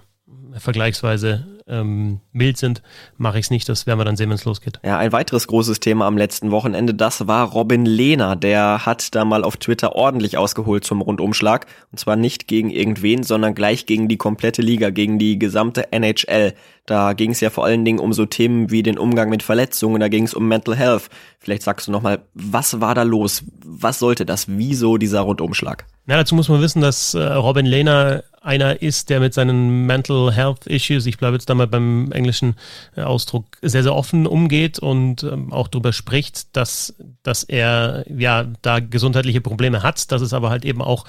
vergleichsweise 0.53 1.45
ähm, 1.67 2.19
mild 2.31 2.57
sind, 2.57 2.81
mache 3.17 3.39
ich 3.39 3.45
es 3.45 3.51
nicht. 3.51 3.67
Das 3.69 3.87
werden 3.87 3.99
wir 3.99 4.05
dann 4.05 4.15
sehen, 4.15 4.29
wenn 4.29 4.35
es 4.35 4.45
losgeht. 4.45 4.79
Ja, 4.83 4.97
ein 4.97 5.11
weiteres 5.11 5.47
großes 5.47 5.79
Thema 5.79 6.05
am 6.05 6.17
letzten 6.17 6.51
Wochenende, 6.51 6.93
das 6.93 7.27
war 7.27 7.49
Robin 7.51 7.85
Lehner. 7.85 8.35
Der 8.35 8.85
hat 8.85 9.15
da 9.15 9.25
mal 9.25 9.43
auf 9.43 9.57
Twitter 9.57 9.95
ordentlich 9.95 10.37
ausgeholt 10.37 10.83
zum 10.83 11.01
Rundumschlag. 11.01 11.65
Und 11.91 11.99
zwar 11.99 12.15
nicht 12.15 12.47
gegen 12.47 12.69
irgendwen, 12.69 13.23
sondern 13.23 13.55
gleich 13.55 13.85
gegen 13.85 14.07
die 14.07 14.17
komplette 14.17 14.61
Liga, 14.61 14.89
gegen 14.89 15.19
die 15.19 15.39
gesamte 15.39 15.91
NHL. 15.91 16.53
Da 16.85 17.13
ging 17.13 17.31
es 17.31 17.41
ja 17.41 17.49
vor 17.49 17.65
allen 17.65 17.83
Dingen 17.83 17.99
um 17.99 18.13
so 18.13 18.25
Themen 18.25 18.71
wie 18.71 18.81
den 18.81 18.97
Umgang 18.97 19.29
mit 19.29 19.43
Verletzungen, 19.43 19.99
da 19.99 20.07
ging 20.07 20.23
es 20.23 20.33
um 20.33 20.47
Mental 20.47 20.75
Health. 20.75 21.09
Vielleicht 21.39 21.63
sagst 21.63 21.87
du 21.87 21.91
nochmal, 21.91 22.19
was 22.33 22.79
war 22.79 22.95
da 22.95 23.03
los? 23.03 23.43
Was 23.65 23.99
sollte 23.99 24.25
das? 24.25 24.47
Wieso 24.47 24.97
dieser 24.97 25.21
Rundumschlag? 25.21 25.85
Ja, 26.07 26.15
dazu 26.15 26.35
muss 26.35 26.47
man 26.47 26.61
wissen, 26.61 26.81
dass 26.81 27.13
äh, 27.13 27.21
Robin 27.21 27.65
Lehner 27.65 28.23
einer 28.41 28.81
ist, 28.81 29.09
der 29.09 29.19
mit 29.19 29.33
seinen 29.33 29.85
Mental 29.85 30.31
Health 30.31 30.65
Issues, 30.65 31.05
ich 31.05 31.17
bleibe 31.17 31.35
jetzt 31.35 31.49
da 31.49 31.53
mal 31.53 31.67
beim 31.67 32.13
englischen 32.13 32.55
äh, 32.95 33.01
Ausdruck, 33.01 33.57
sehr, 33.61 33.83
sehr 33.83 33.93
offen 33.93 34.25
umgeht 34.25 34.79
und 34.79 35.23
ähm, 35.23 35.51
auch 35.51 35.67
darüber 35.67 35.91
spricht, 35.91 36.55
dass, 36.55 36.95
dass 37.23 37.43
er 37.43 38.05
ja 38.07 38.45
da 38.61 38.79
gesundheitliche 38.79 39.41
Probleme 39.41 39.83
hat, 39.83 40.09
dass 40.13 40.21
es 40.21 40.31
aber 40.31 40.49
halt 40.49 40.63
eben 40.63 40.81
auch 40.81 41.03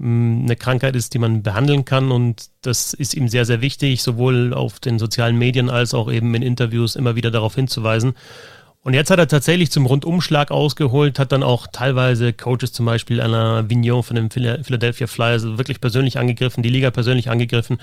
ähm, 0.00 0.44
eine 0.44 0.56
Krankheit 0.56 0.96
ist, 0.96 1.12
die 1.12 1.18
man 1.18 1.42
behandeln 1.42 1.84
kann 1.84 2.10
und 2.10 2.48
das 2.62 2.94
ist 2.94 3.12
ihm 3.12 3.28
sehr, 3.28 3.44
sehr 3.44 3.60
wichtig, 3.60 4.02
sowohl 4.02 4.54
auf 4.54 4.80
den 4.80 4.98
sozialen 4.98 5.36
Medien 5.36 5.68
als 5.68 5.92
auch 5.92 6.10
eben 6.10 6.34
in 6.34 6.40
Interviews 6.40 6.96
immer 6.96 7.14
wieder 7.14 7.30
darauf 7.30 7.56
hinzuweisen. 7.56 8.14
Und 8.82 8.94
jetzt 8.94 9.10
hat 9.10 9.18
er 9.18 9.28
tatsächlich 9.28 9.70
zum 9.70 9.84
Rundumschlag 9.84 10.50
ausgeholt, 10.50 11.18
hat 11.18 11.32
dann 11.32 11.42
auch 11.42 11.66
teilweise 11.66 12.32
Coaches 12.32 12.72
zum 12.72 12.86
Beispiel 12.86 13.20
Alain 13.20 13.68
Vignon 13.68 14.02
von 14.02 14.16
den 14.16 14.30
Philadelphia 14.30 15.06
Flyers 15.06 15.44
wirklich 15.58 15.82
persönlich 15.82 16.18
angegriffen, 16.18 16.62
die 16.62 16.70
Liga 16.70 16.90
persönlich 16.90 17.28
angegriffen 17.28 17.78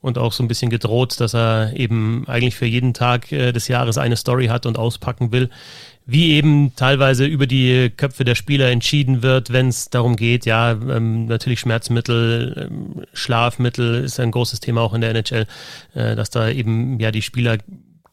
und 0.00 0.18
auch 0.18 0.32
so 0.32 0.42
ein 0.42 0.48
bisschen 0.48 0.68
gedroht, 0.68 1.20
dass 1.20 1.36
er 1.36 1.76
eben 1.76 2.26
eigentlich 2.26 2.56
für 2.56 2.66
jeden 2.66 2.94
Tag 2.94 3.30
äh, 3.30 3.52
des 3.52 3.68
Jahres 3.68 3.96
eine 3.96 4.16
Story 4.16 4.46
hat 4.46 4.66
und 4.66 4.76
auspacken 4.76 5.30
will. 5.30 5.50
Wie 6.04 6.32
eben 6.32 6.74
teilweise 6.74 7.26
über 7.26 7.46
die 7.46 7.88
Köpfe 7.96 8.24
der 8.24 8.34
Spieler 8.34 8.70
entschieden 8.70 9.22
wird, 9.22 9.52
wenn 9.52 9.68
es 9.68 9.90
darum 9.90 10.16
geht, 10.16 10.46
ja, 10.46 10.72
ähm, 10.72 11.26
natürlich 11.26 11.60
Schmerzmittel, 11.60 12.68
ähm, 12.68 13.04
Schlafmittel 13.12 14.02
ist 14.02 14.18
ein 14.18 14.32
großes 14.32 14.58
Thema 14.58 14.80
auch 14.80 14.94
in 14.94 15.02
der 15.02 15.10
NHL, 15.10 15.46
äh, 15.94 16.16
dass 16.16 16.30
da 16.30 16.48
eben 16.48 16.98
ja 16.98 17.12
die 17.12 17.22
Spieler 17.22 17.58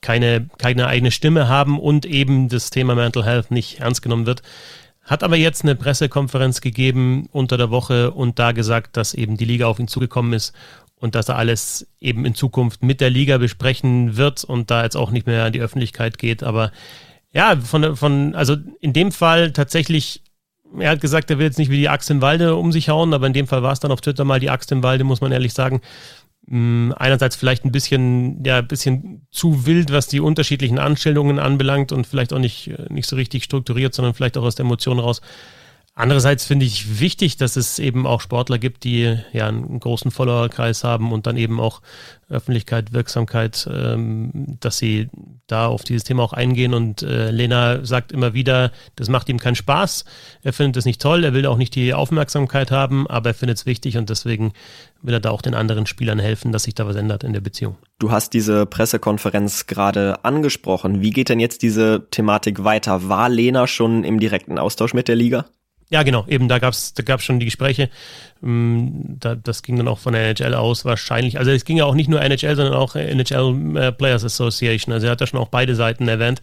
keine, 0.01 0.49
keine 0.57 0.87
eigene 0.87 1.11
Stimme 1.11 1.47
haben 1.47 1.79
und 1.79 2.05
eben 2.05 2.49
das 2.49 2.69
Thema 2.69 2.95
Mental 2.95 3.25
Health 3.25 3.51
nicht 3.51 3.79
ernst 3.79 4.01
genommen 4.01 4.25
wird. 4.25 4.41
Hat 5.03 5.23
aber 5.23 5.37
jetzt 5.37 5.63
eine 5.63 5.75
Pressekonferenz 5.75 6.61
gegeben 6.61 7.29
unter 7.31 7.57
der 7.57 7.71
Woche 7.71 8.11
und 8.11 8.39
da 8.39 8.51
gesagt, 8.51 8.97
dass 8.97 9.13
eben 9.13 9.37
die 9.37 9.45
Liga 9.45 9.67
auf 9.67 9.79
ihn 9.79 9.87
zugekommen 9.87 10.33
ist 10.33 10.53
und 10.99 11.15
dass 11.15 11.29
er 11.29 11.37
alles 11.37 11.87
eben 12.01 12.25
in 12.25 12.35
Zukunft 12.35 12.83
mit 12.83 13.01
der 13.01 13.09
Liga 13.09 13.37
besprechen 13.37 14.17
wird 14.17 14.43
und 14.43 14.69
da 14.71 14.83
jetzt 14.83 14.97
auch 14.97 15.11
nicht 15.11 15.27
mehr 15.27 15.45
an 15.45 15.53
die 15.53 15.61
Öffentlichkeit 15.61 16.17
geht. 16.17 16.43
Aber 16.43 16.71
ja, 17.31 17.55
von, 17.55 17.95
von, 17.95 18.35
also 18.35 18.57
in 18.81 18.93
dem 18.93 19.11
Fall 19.11 19.51
tatsächlich, 19.53 20.23
er 20.77 20.91
hat 20.91 21.01
gesagt, 21.01 21.29
er 21.29 21.37
will 21.37 21.45
jetzt 21.45 21.59
nicht 21.59 21.71
wie 21.71 21.77
die 21.77 21.89
Axt 21.89 22.09
im 22.09 22.21
Walde 22.21 22.55
um 22.55 22.71
sich 22.71 22.89
hauen, 22.89 23.13
aber 23.13 23.27
in 23.27 23.33
dem 23.33 23.47
Fall 23.47 23.63
war 23.63 23.71
es 23.71 23.79
dann 23.79 23.91
auf 23.91 24.01
Twitter 24.01 24.25
mal 24.25 24.39
die 24.39 24.49
Axt 24.49 24.71
im 24.71 24.83
Walde, 24.83 25.03
muss 25.03 25.21
man 25.21 25.31
ehrlich 25.31 25.53
sagen. 25.53 25.81
Mm, 26.49 26.93
einerseits 26.95 27.35
vielleicht 27.35 27.65
ein 27.65 27.73
bisschen, 27.73 28.43
ja, 28.45 28.59
ein 28.59 28.67
bisschen 28.67 29.27
zu 29.31 29.65
wild, 29.65 29.91
was 29.91 30.07
die 30.07 30.21
unterschiedlichen 30.21 30.79
Anstellungen 30.79 31.39
anbelangt 31.39 31.91
und 31.91 32.07
vielleicht 32.07 32.31
auch 32.31 32.39
nicht, 32.39 32.69
äh, 32.69 32.85
nicht 32.89 33.07
so 33.07 33.17
richtig 33.17 33.43
strukturiert, 33.43 33.93
sondern 33.93 34.13
vielleicht 34.13 34.37
auch 34.37 34.43
aus 34.43 34.55
der 34.55 34.65
Emotion 34.65 34.99
raus. 34.99 35.21
Andererseits 35.99 36.45
finde 36.45 36.67
ich 36.67 36.99
wichtig, 36.99 37.37
dass 37.37 37.55
es 37.55 37.79
eben 37.79 38.05
auch 38.05 38.21
Sportler 38.21 38.59
gibt, 38.59 38.83
die 38.83 39.17
ja 39.33 39.47
einen 39.47 39.79
großen 39.79 40.11
Followerkreis 40.11 40.83
haben 40.83 41.11
und 41.11 41.25
dann 41.25 41.37
eben 41.37 41.59
auch 41.59 41.81
Öffentlichkeit, 42.29 42.93
Wirksamkeit, 42.93 43.67
ähm, 43.67 44.59
dass 44.59 44.77
sie 44.77 45.09
da 45.47 45.65
auf 45.65 45.83
dieses 45.83 46.03
Thema 46.03 46.21
auch 46.21 46.33
eingehen. 46.33 46.75
Und 46.75 47.01
äh, 47.01 47.31
Lena 47.31 47.83
sagt 47.83 48.11
immer 48.11 48.35
wieder, 48.35 48.71
das 48.95 49.09
macht 49.09 49.27
ihm 49.27 49.39
keinen 49.39 49.55
Spaß. 49.55 50.05
Er 50.43 50.53
findet 50.53 50.77
es 50.77 50.85
nicht 50.85 51.01
toll, 51.01 51.23
er 51.23 51.33
will 51.33 51.47
auch 51.47 51.57
nicht 51.57 51.73
die 51.73 51.95
Aufmerksamkeit 51.95 52.69
haben, 52.69 53.07
aber 53.07 53.31
er 53.31 53.33
findet 53.33 53.57
es 53.57 53.65
wichtig 53.65 53.97
und 53.97 54.11
deswegen 54.11 54.53
will 55.01 55.15
er 55.15 55.19
da 55.19 55.31
auch 55.31 55.41
den 55.41 55.55
anderen 55.55 55.87
Spielern 55.87 56.19
helfen, 56.19 56.51
dass 56.51 56.63
sich 56.63 56.75
da 56.75 56.85
was 56.85 56.95
ändert 56.95 57.23
in 57.23 57.33
der 57.33 57.41
Beziehung. 57.41 57.75
Du 57.97 58.11
hast 58.11 58.35
diese 58.35 58.67
Pressekonferenz 58.67 59.65
gerade 59.65 60.23
angesprochen. 60.23 61.01
Wie 61.01 61.09
geht 61.09 61.29
denn 61.29 61.39
jetzt 61.39 61.63
diese 61.63 62.05
Thematik 62.11 62.63
weiter? 62.63 63.09
War 63.09 63.29
Lena 63.29 63.65
schon 63.65 64.03
im 64.03 64.19
direkten 64.19 64.59
Austausch 64.59 64.93
mit 64.93 65.07
der 65.07 65.15
Liga? 65.15 65.47
Ja, 65.89 66.03
genau, 66.03 66.25
eben, 66.27 66.49
da 66.49 66.59
gab's 66.59 66.93
da 66.93 67.03
gab's 67.03 67.23
schon 67.23 67.39
die 67.39 67.45
Gespräche. 67.45 67.89
Da, 68.41 69.35
das 69.35 69.63
ging 69.63 69.77
dann 69.77 69.87
auch 69.87 69.99
von 69.99 70.13
der 70.13 70.29
NHL 70.29 70.53
aus 70.53 70.83
wahrscheinlich. 70.83 71.39
Also 71.39 71.51
es 71.51 71.63
ging 71.63 71.77
ja 71.77 71.85
auch 71.85 71.95
nicht 71.95 72.09
nur 72.09 72.21
NHL, 72.21 72.55
sondern 72.55 72.73
auch 72.75 72.95
NHL 72.95 73.77
äh, 73.77 73.91
Players 73.93 74.25
Association. 74.25 74.93
Also 74.93 75.07
er 75.07 75.13
hat 75.13 75.21
da 75.21 75.27
schon 75.27 75.39
auch 75.39 75.47
beide 75.47 75.75
Seiten 75.75 76.07
erwähnt. 76.07 76.41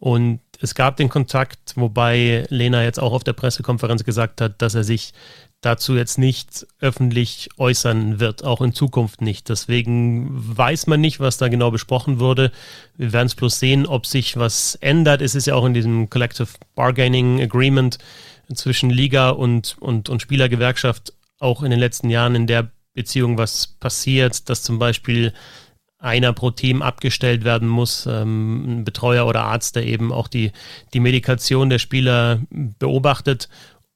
Und 0.00 0.40
es 0.60 0.74
gab 0.74 0.96
den 0.96 1.08
Kontakt, 1.08 1.74
wobei 1.76 2.44
Lena 2.48 2.82
jetzt 2.82 3.00
auch 3.00 3.12
auf 3.12 3.22
der 3.22 3.34
Pressekonferenz 3.34 4.02
gesagt 4.02 4.40
hat, 4.40 4.60
dass 4.60 4.74
er 4.74 4.82
sich 4.82 5.12
dazu 5.60 5.94
jetzt 5.96 6.18
nicht 6.18 6.66
öffentlich 6.80 7.50
äußern 7.56 8.18
wird, 8.18 8.42
auch 8.42 8.60
in 8.60 8.72
Zukunft 8.72 9.22
nicht. 9.22 9.48
Deswegen 9.48 10.28
weiß 10.32 10.88
man 10.88 11.00
nicht, 11.00 11.20
was 11.20 11.38
da 11.38 11.46
genau 11.46 11.70
besprochen 11.70 12.18
wurde. 12.18 12.50
Wir 12.96 13.12
werden 13.12 13.28
es 13.28 13.36
bloß 13.36 13.60
sehen, 13.60 13.86
ob 13.86 14.06
sich 14.06 14.36
was 14.36 14.74
ändert. 14.80 15.22
Es 15.22 15.36
ist 15.36 15.46
ja 15.46 15.54
auch 15.54 15.64
in 15.64 15.72
diesem 15.72 16.10
Collective 16.10 16.48
Bargaining 16.74 17.40
Agreement 17.40 17.98
zwischen 18.54 18.90
Liga 18.90 19.30
und, 19.30 19.76
und, 19.80 20.08
und 20.08 20.22
Spielergewerkschaft 20.22 21.12
auch 21.38 21.62
in 21.62 21.70
den 21.70 21.80
letzten 21.80 22.10
Jahren 22.10 22.34
in 22.34 22.46
der 22.46 22.70
Beziehung 22.94 23.38
was 23.38 23.66
passiert, 23.66 24.48
dass 24.48 24.62
zum 24.62 24.78
Beispiel 24.78 25.32
einer 25.98 26.32
pro 26.32 26.50
Team 26.50 26.82
abgestellt 26.82 27.44
werden 27.44 27.68
muss, 27.68 28.06
ähm, 28.06 28.80
ein 28.80 28.84
Betreuer 28.84 29.26
oder 29.26 29.44
Arzt, 29.44 29.76
der 29.76 29.86
eben 29.86 30.12
auch 30.12 30.28
die, 30.28 30.52
die 30.92 31.00
Medikation 31.00 31.70
der 31.70 31.78
Spieler 31.78 32.40
beobachtet. 32.50 33.48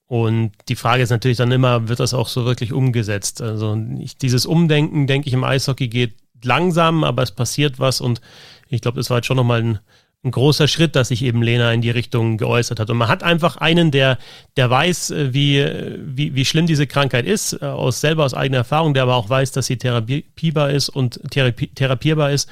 Und 0.05 0.53
die 0.69 0.77
Frage 0.77 1.03
ist 1.03 1.09
natürlich 1.09 1.37
dann 1.37 1.51
immer, 1.51 1.89
wird 1.89 1.99
das 1.99 2.13
auch 2.13 2.29
so 2.29 2.45
wirklich 2.45 2.71
umgesetzt? 2.71 3.41
Also 3.41 3.77
ich, 3.99 4.17
dieses 4.17 4.45
Umdenken, 4.45 5.05
denke 5.05 5.27
ich, 5.27 5.33
im 5.33 5.43
Eishockey 5.43 5.89
geht 5.89 6.15
langsam, 6.43 7.03
aber 7.03 7.23
es 7.23 7.31
passiert 7.31 7.77
was 7.77 7.99
und 7.99 8.21
ich 8.69 8.81
glaube, 8.81 8.97
das 8.97 9.09
war 9.09 9.17
jetzt 9.17 9.25
schon 9.25 9.37
nochmal 9.37 9.61
ein, 9.61 9.79
ein 10.27 10.31
großer 10.31 10.67
Schritt, 10.67 10.95
dass 10.95 11.07
sich 11.07 11.23
eben 11.23 11.41
Lena 11.41 11.71
in 11.73 11.81
die 11.81 11.89
Richtung 11.89 12.37
geäußert 12.37 12.79
hat. 12.79 12.89
Und 12.89 12.97
man 12.97 13.07
hat 13.07 13.23
einfach 13.23 13.57
einen, 13.57 13.91
der, 13.91 14.17
der 14.55 14.69
weiß, 14.69 15.11
äh, 15.11 15.33
wie, 15.33 15.65
wie, 15.97 16.35
wie 16.35 16.45
schlimm 16.45 16.67
diese 16.67 16.87
Krankheit 16.87 17.25
ist, 17.25 17.53
äh, 17.53 17.65
aus 17.65 18.01
selber 18.01 18.25
aus 18.25 18.33
eigener 18.33 18.59
Erfahrung, 18.59 18.93
der 18.93 19.03
aber 19.03 19.15
auch 19.15 19.29
weiß, 19.29 19.51
dass 19.51 19.65
sie 19.65 19.77
therapierbar 19.77 20.69
ist 20.71 20.89
und 20.89 21.19
therapie, 21.31 21.67
therapierbar 21.67 22.31
ist, 22.31 22.49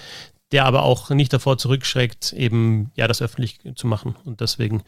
der 0.51 0.65
aber 0.65 0.84
auch 0.84 1.10
nicht 1.10 1.34
davor 1.34 1.58
zurückschreckt, 1.58 2.34
eben 2.34 2.91
ja 2.96 3.08
das 3.08 3.22
öffentlich 3.22 3.60
zu 3.75 3.88
machen. 3.88 4.15
Und 4.25 4.41
deswegen 4.41 4.84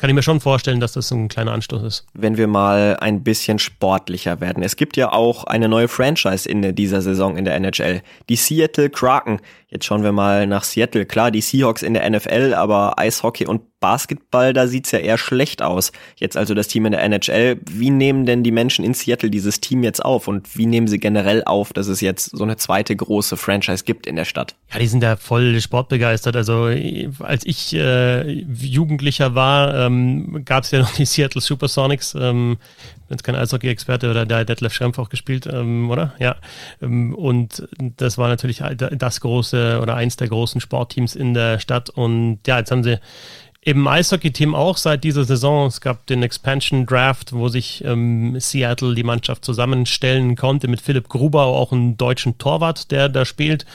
kann 0.00 0.08
ich 0.08 0.14
mir 0.14 0.22
schon 0.22 0.40
vorstellen, 0.40 0.80
dass 0.80 0.92
das 0.92 1.10
ein 1.10 1.28
kleiner 1.28 1.52
Anstoß 1.52 1.82
ist. 1.82 2.06
Wenn 2.14 2.38
wir 2.38 2.46
mal 2.46 2.96
ein 3.00 3.22
bisschen 3.22 3.58
sportlicher 3.58 4.40
werden. 4.40 4.62
Es 4.62 4.76
gibt 4.76 4.96
ja 4.96 5.12
auch 5.12 5.44
eine 5.44 5.68
neue 5.68 5.88
Franchise 5.88 6.48
in 6.48 6.74
dieser 6.74 7.02
Saison 7.02 7.36
in 7.36 7.44
der 7.44 7.54
NHL. 7.56 8.00
Die 8.30 8.36
Seattle 8.36 8.88
Kraken. 8.88 9.40
Jetzt 9.68 9.84
schauen 9.84 10.02
wir 10.02 10.12
mal 10.12 10.46
nach 10.46 10.64
Seattle. 10.64 11.04
Klar, 11.04 11.30
die 11.30 11.42
Seahawks 11.42 11.82
in 11.82 11.92
der 11.92 12.08
NFL, 12.08 12.54
aber 12.54 12.98
Eishockey 12.98 13.46
und 13.46 13.79
Basketball, 13.80 14.52
da 14.52 14.66
sieht's 14.66 14.90
ja 14.90 14.98
eher 14.98 15.18
schlecht 15.18 15.62
aus. 15.62 15.90
Jetzt 16.16 16.36
also 16.36 16.54
das 16.54 16.68
Team 16.68 16.86
in 16.86 16.92
der 16.92 17.02
NHL. 17.02 17.58
Wie 17.68 17.90
nehmen 17.90 18.26
denn 18.26 18.44
die 18.44 18.50
Menschen 18.50 18.84
in 18.84 18.94
Seattle 18.94 19.30
dieses 19.30 19.60
Team 19.60 19.82
jetzt 19.82 20.04
auf 20.04 20.28
und 20.28 20.56
wie 20.56 20.66
nehmen 20.66 20.86
sie 20.86 20.98
generell 20.98 21.42
auf, 21.44 21.72
dass 21.72 21.88
es 21.88 22.00
jetzt 22.00 22.36
so 22.36 22.44
eine 22.44 22.56
zweite 22.58 22.94
große 22.94 23.36
Franchise 23.36 23.84
gibt 23.84 24.06
in 24.06 24.16
der 24.16 24.26
Stadt? 24.26 24.54
Ja, 24.72 24.78
die 24.78 24.86
sind 24.86 25.02
ja 25.02 25.16
voll 25.16 25.58
sportbegeistert. 25.60 26.36
Also 26.36 26.70
als 27.20 27.44
ich 27.46 27.74
äh, 27.74 28.30
Jugendlicher 28.30 29.34
war, 29.34 29.74
ähm, 29.74 30.44
gab 30.44 30.64
es 30.64 30.70
ja 30.70 30.80
noch 30.80 30.92
die 30.92 31.06
Seattle 31.06 31.40
Supersonics. 31.40 32.14
Ähm, 32.14 32.58
jetzt 33.08 33.24
kein 33.24 33.34
Eishockey-Experte 33.34 34.10
oder 34.10 34.26
der 34.26 34.44
Detlef 34.44 34.72
Schrempf 34.74 34.98
auch 34.98 35.08
gespielt, 35.08 35.46
ähm, 35.46 35.90
oder? 35.90 36.14
Ja. 36.18 36.36
Ähm, 36.80 37.14
und 37.14 37.66
das 37.96 38.18
war 38.18 38.28
natürlich 38.28 38.62
das 38.76 39.20
große 39.20 39.80
oder 39.82 39.96
eins 39.96 40.16
der 40.16 40.28
großen 40.28 40.60
Sportteams 40.60 41.16
in 41.16 41.34
der 41.34 41.58
Stadt. 41.58 41.90
Und 41.90 42.40
ja, 42.46 42.58
jetzt 42.58 42.70
haben 42.70 42.84
sie 42.84 43.00
im 43.62 43.86
Eishockey-Team 43.86 44.54
auch 44.54 44.78
seit 44.78 45.04
dieser 45.04 45.24
Saison. 45.24 45.66
Es 45.66 45.82
gab 45.82 46.06
den 46.06 46.22
Expansion 46.22 46.86
Draft, 46.86 47.34
wo 47.34 47.48
sich 47.48 47.84
ähm, 47.84 48.40
Seattle 48.40 48.94
die 48.94 49.02
Mannschaft 49.02 49.44
zusammenstellen 49.44 50.34
konnte 50.34 50.66
mit 50.66 50.80
Philipp 50.80 51.08
Gruber, 51.08 51.44
auch 51.44 51.70
einen 51.70 51.98
deutschen 51.98 52.38
Torwart, 52.38 52.90
der 52.90 53.10
da 53.10 53.26
spielt. 53.26 53.66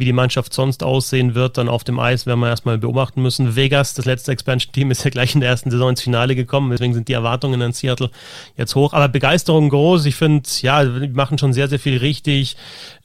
Wie 0.00 0.06
die 0.06 0.14
Mannschaft 0.14 0.54
sonst 0.54 0.82
aussehen 0.82 1.34
wird, 1.34 1.58
dann 1.58 1.68
auf 1.68 1.84
dem 1.84 1.98
Eis 1.98 2.24
werden 2.24 2.40
wir 2.40 2.48
erstmal 2.48 2.78
beobachten 2.78 3.20
müssen. 3.20 3.54
Vegas, 3.54 3.92
das 3.92 4.06
letzte 4.06 4.32
Expansion-Team, 4.32 4.90
ist 4.90 5.04
ja 5.04 5.10
gleich 5.10 5.34
in 5.34 5.42
der 5.42 5.50
ersten 5.50 5.70
Saison 5.70 5.90
ins 5.90 6.00
Finale 6.00 6.34
gekommen. 6.34 6.70
Deswegen 6.70 6.94
sind 6.94 7.08
die 7.08 7.12
Erwartungen 7.12 7.60
an 7.60 7.72
Seattle 7.72 8.10
jetzt 8.56 8.74
hoch. 8.74 8.94
Aber 8.94 9.08
Begeisterung 9.08 9.68
groß. 9.68 10.06
Ich 10.06 10.14
finde, 10.14 10.48
ja, 10.62 10.86
die 10.86 11.08
machen 11.08 11.36
schon 11.36 11.52
sehr, 11.52 11.68
sehr 11.68 11.78
viel 11.78 11.98
richtig. 11.98 12.56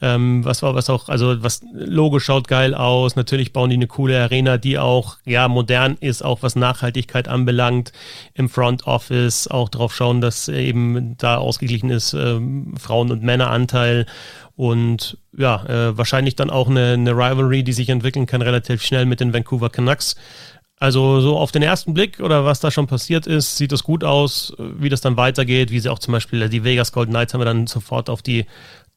Ähm, 0.02 0.46
was 0.46 0.64
war, 0.64 0.74
was 0.74 0.90
auch, 0.90 1.10
also 1.10 1.44
was 1.44 1.64
Logo 1.74 2.20
schaut 2.20 2.48
geil 2.48 2.74
aus. 2.74 3.18
Natürlich 3.18 3.52
bauen 3.52 3.70
die 3.70 3.76
eine 3.76 3.88
coole 3.88 4.18
Arena, 4.18 4.58
die 4.58 4.80
auch, 4.80 5.18
ja, 5.26 5.50
modern 5.50 5.98
ist, 6.00 6.24
auch 6.24 6.44
was 6.44 6.56
Nachhaltigkeit 6.56 7.28
anbelangt. 7.28 7.92
Im 8.36 8.48
Front 8.48 8.88
Office 8.88 9.50
auch 9.50 9.68
drauf 9.68 9.94
schauen, 9.94 10.22
dass 10.22 10.48
eben 10.48 11.18
da 11.18 11.36
ausgeglichen 11.36 11.90
ist, 11.90 12.14
ähm, 12.14 12.74
Frauen- 12.78 13.12
und 13.12 13.22
Männeranteil 13.22 14.06
und 14.56 15.18
ja, 15.38 15.66
äh, 15.66 15.98
wahrscheinlich 15.98 16.36
dann 16.36 16.50
auch 16.50 16.70
eine, 16.70 16.94
eine 16.94 17.12
Rivalry, 17.12 17.64
die 17.64 17.74
sich 17.74 17.90
entwickeln 17.90 18.26
kann, 18.26 18.42
relativ 18.42 18.82
schnell 18.84 19.06
mit 19.06 19.20
den 19.20 19.34
Vancouver 19.34 19.70
Canucks. 19.70 20.16
Also 20.78 21.22
so 21.22 21.38
auf 21.38 21.52
den 21.52 21.62
ersten 21.62 21.94
Blick 21.94 22.20
oder 22.20 22.44
was 22.44 22.60
da 22.60 22.70
schon 22.70 22.88
passiert 22.88 23.28
ist, 23.28 23.56
sieht 23.56 23.72
es 23.72 23.84
gut 23.84 24.04
aus, 24.04 24.54
wie 24.58 24.90
das 24.90 25.00
dann 25.00 25.16
weitergeht, 25.16 25.72
wie 25.72 25.80
sie 25.80 25.90
auch 25.90 26.00
zum 26.00 26.12
Beispiel 26.12 26.50
die 26.50 26.66
Vegas 26.66 26.92
Golden 26.92 27.14
Knights 27.14 27.34
haben 27.34 27.42
wir 27.42 27.46
dann 27.46 27.68
sofort 27.68 28.10
auf 28.10 28.22
die 28.22 28.46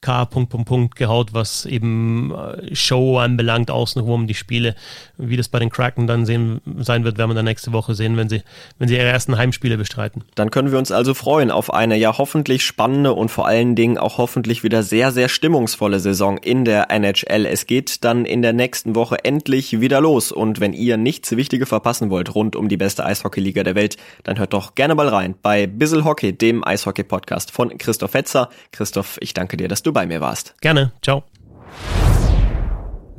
K. 0.00 0.26
Punkt, 0.26 0.50
Punkt, 0.50 0.68
Punkt 0.68 0.96
gehaut, 0.96 1.30
was 1.32 1.66
eben 1.66 2.32
äh, 2.32 2.74
Show 2.74 3.18
anbelangt, 3.18 3.70
außenrum 3.70 4.28
die 4.28 4.34
Spiele. 4.34 4.76
Wie 5.16 5.36
das 5.36 5.48
bei 5.48 5.58
den 5.58 5.70
Kraken 5.70 6.06
dann 6.06 6.24
sehen, 6.24 6.60
sein 6.78 7.02
wird, 7.02 7.18
werden 7.18 7.30
wir 7.30 7.34
dann 7.34 7.44
nächste 7.44 7.72
Woche 7.72 7.96
sehen, 7.96 8.16
wenn 8.16 8.28
sie, 8.28 8.42
wenn 8.78 8.88
sie 8.88 8.94
ihre 8.94 9.06
ersten 9.06 9.36
Heimspiele 9.36 9.76
bestreiten. 9.76 10.22
Dann 10.36 10.52
können 10.52 10.70
wir 10.70 10.78
uns 10.78 10.92
also 10.92 11.14
freuen 11.14 11.50
auf 11.50 11.74
eine 11.74 11.96
ja 11.96 12.16
hoffentlich 12.16 12.64
spannende 12.64 13.12
und 13.12 13.30
vor 13.30 13.48
allen 13.48 13.74
Dingen 13.74 13.98
auch 13.98 14.18
hoffentlich 14.18 14.62
wieder 14.62 14.84
sehr, 14.84 15.10
sehr 15.10 15.28
stimmungsvolle 15.28 15.98
Saison 15.98 16.38
in 16.38 16.64
der 16.64 16.92
NHL. 16.92 17.44
Es 17.44 17.66
geht 17.66 18.04
dann 18.04 18.24
in 18.24 18.40
der 18.40 18.52
nächsten 18.52 18.94
Woche 18.94 19.24
endlich 19.24 19.80
wieder 19.80 20.00
los 20.00 20.30
und 20.30 20.60
wenn 20.60 20.74
ihr 20.74 20.96
nichts 20.96 21.36
Wichtige 21.36 21.66
verpassen 21.66 22.08
wollt 22.10 22.36
rund 22.36 22.54
um 22.54 22.68
die 22.68 22.76
beste 22.76 23.04
Eishockeyliga 23.04 23.64
der 23.64 23.74
Welt, 23.74 23.96
dann 24.22 24.38
hört 24.38 24.52
doch 24.52 24.76
gerne 24.76 24.94
mal 24.94 25.08
rein 25.08 25.34
bei 25.42 25.66
Bissel 25.66 26.04
Hockey, 26.04 26.32
dem 26.32 26.64
Eishockey-Podcast 26.64 27.50
von 27.50 27.76
Christoph 27.78 28.14
Hetzer. 28.14 28.48
Christoph, 28.70 29.18
ich 29.20 29.34
danke 29.34 29.56
dir, 29.56 29.66
dass 29.66 29.82
du 29.82 29.87
du 29.88 29.92
bei 29.92 30.06
mir 30.06 30.20
warst. 30.20 30.54
Gerne. 30.60 30.92
Ciao. 31.02 31.24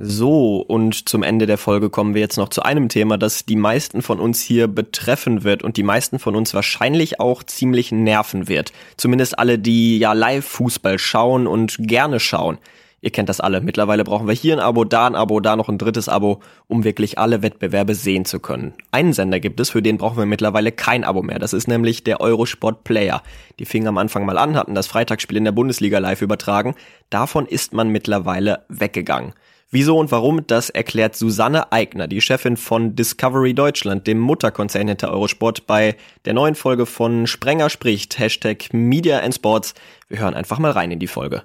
So, 0.01 0.62
und 0.62 1.10
zum 1.10 1.23
Ende 1.23 1.45
der 1.45 1.58
Folge 1.58 1.89
kommen 1.89 2.13
wir 2.13 2.21
jetzt 2.21 2.38
noch 2.38 2.47
zu 2.47 2.62
einem 2.62 2.88
Thema, 2.88 3.17
das 3.17 3.45
die 3.45 3.58
meisten 3.58 4.01
von 4.01 4.21
uns 4.21 4.39
hier 4.39 4.69
betreffen 4.69 5.43
wird 5.43 5.62
und 5.62 5.75
die 5.75 5.84
meisten 5.84 6.19
von 6.19 6.38
uns 6.38 6.53
wahrscheinlich 6.53 7.19
auch 7.19 7.43
ziemlich 7.43 7.91
nerven 7.91 8.47
wird. 8.47 8.71
Zumindest 8.95 9.38
alle, 9.38 9.60
die 9.60 9.99
ja 9.99 10.13
Live-Fußball 10.13 10.99
schauen 10.99 11.47
und 11.47 11.75
gerne 11.79 12.21
schauen. 12.21 12.60
Ihr 13.02 13.12
kennt 13.12 13.30
das 13.30 13.40
alle. 13.40 13.62
Mittlerweile 13.62 14.04
brauchen 14.04 14.28
wir 14.28 14.34
hier 14.34 14.56
ein 14.56 14.60
Abo, 14.60 14.84
da 14.84 15.08
ein 15.08 15.16
Abo, 15.16 15.40
da 15.40 15.56
noch 15.56 15.70
ein 15.70 15.78
drittes 15.78 16.10
Abo, 16.10 16.42
um 16.68 16.84
wirklich 16.84 17.18
alle 17.18 17.42
Wettbewerbe 17.42 17.96
sehen 17.96 18.26
zu 18.26 18.40
können. 18.40 18.74
Einen 18.92 19.14
Sender 19.14 19.40
gibt 19.40 19.60
es, 19.60 19.70
für 19.70 19.82
den 19.82 19.98
brauchen 19.98 20.18
wir 20.18 20.26
mittlerweile 20.26 20.72
kein 20.72 21.04
Abo 21.04 21.22
mehr. 21.22 21.40
Das 21.40 21.54
ist 21.54 21.68
nämlich 21.68 22.04
der 22.04 22.20
Eurosport 22.22 22.84
Player. 22.84 23.24
Die 23.60 23.66
fingen 23.66 23.88
am 23.88 23.98
Anfang 23.98 24.26
mal 24.26 24.38
an, 24.38 24.56
hatten 24.56 24.76
das 24.76 24.88
Freitagsspiel 24.88 25.38
in 25.38 25.46
der 25.46 25.52
Bundesliga 25.52 26.00
live 26.00 26.22
übertragen. 26.22 26.76
Davon 27.10 27.46
ist 27.46 27.74
man 27.74 27.90
mittlerweile 27.90 28.66
weggegangen. 28.68 29.34
Wieso 29.72 30.00
und 30.00 30.12
warum, 30.12 30.48
das 30.48 30.72
erklärt 30.72 31.16
Susanne 31.16 31.72
Eigner, 31.72 32.08
die 32.08 32.22
Chefin 32.22 32.58
von 32.58 32.96
Discovery 32.96 33.54
Deutschland, 33.54 34.08
dem 34.08 34.18
Mutterkonzern 34.18 34.88
hinter 34.88 35.12
Eurosport, 35.12 35.68
bei 35.68 35.96
der 36.26 36.34
neuen 36.34 36.56
Folge 36.56 36.88
von 36.88 37.28
Sprenger 37.28 37.70
spricht, 37.70 38.18
Hashtag 38.18 38.74
Media 38.74 39.20
and 39.20 39.36
Sports. 39.36 39.76
Wir 40.08 40.20
hören 40.20 40.34
einfach 40.34 40.58
mal 40.58 40.72
rein 40.72 40.90
in 40.90 40.98
die 40.98 41.06
Folge. 41.06 41.44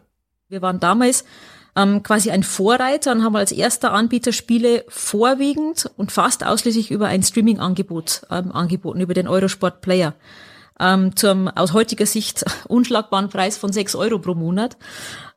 Wir 0.55 0.63
waren 0.63 0.79
damals 0.79 1.25
ähm, 1.75 2.05
quasi 2.05 2.31
ein 2.31 2.45
Vorreiter 2.45 3.11
und 3.11 3.25
haben 3.25 3.35
als 3.35 3.51
erster 3.51 3.93
Anbieter 3.93 4.33
Spiele 4.33 4.85
vorwiegend 4.87 5.91
und 5.97 6.13
fast 6.13 6.47
ausschließlich 6.47 6.93
über 6.93 7.09
ein 7.09 7.25
Streaming-Angebot 7.25 8.23
ähm, 8.31 8.53
angeboten, 8.53 9.01
über 9.01 9.15
den 9.15 9.27
Eurosport 9.27 9.81
Player. 9.81 10.15
Ähm, 10.79 11.17
zum 11.17 11.49
aus 11.49 11.73
heutiger 11.73 12.07
Sicht 12.07 12.45
unschlagbaren 12.69 13.31
Preis 13.31 13.59
von 13.59 13.73
sechs 13.73 13.97
Euro 13.97 14.21
pro 14.21 14.35
Monat. 14.35 14.77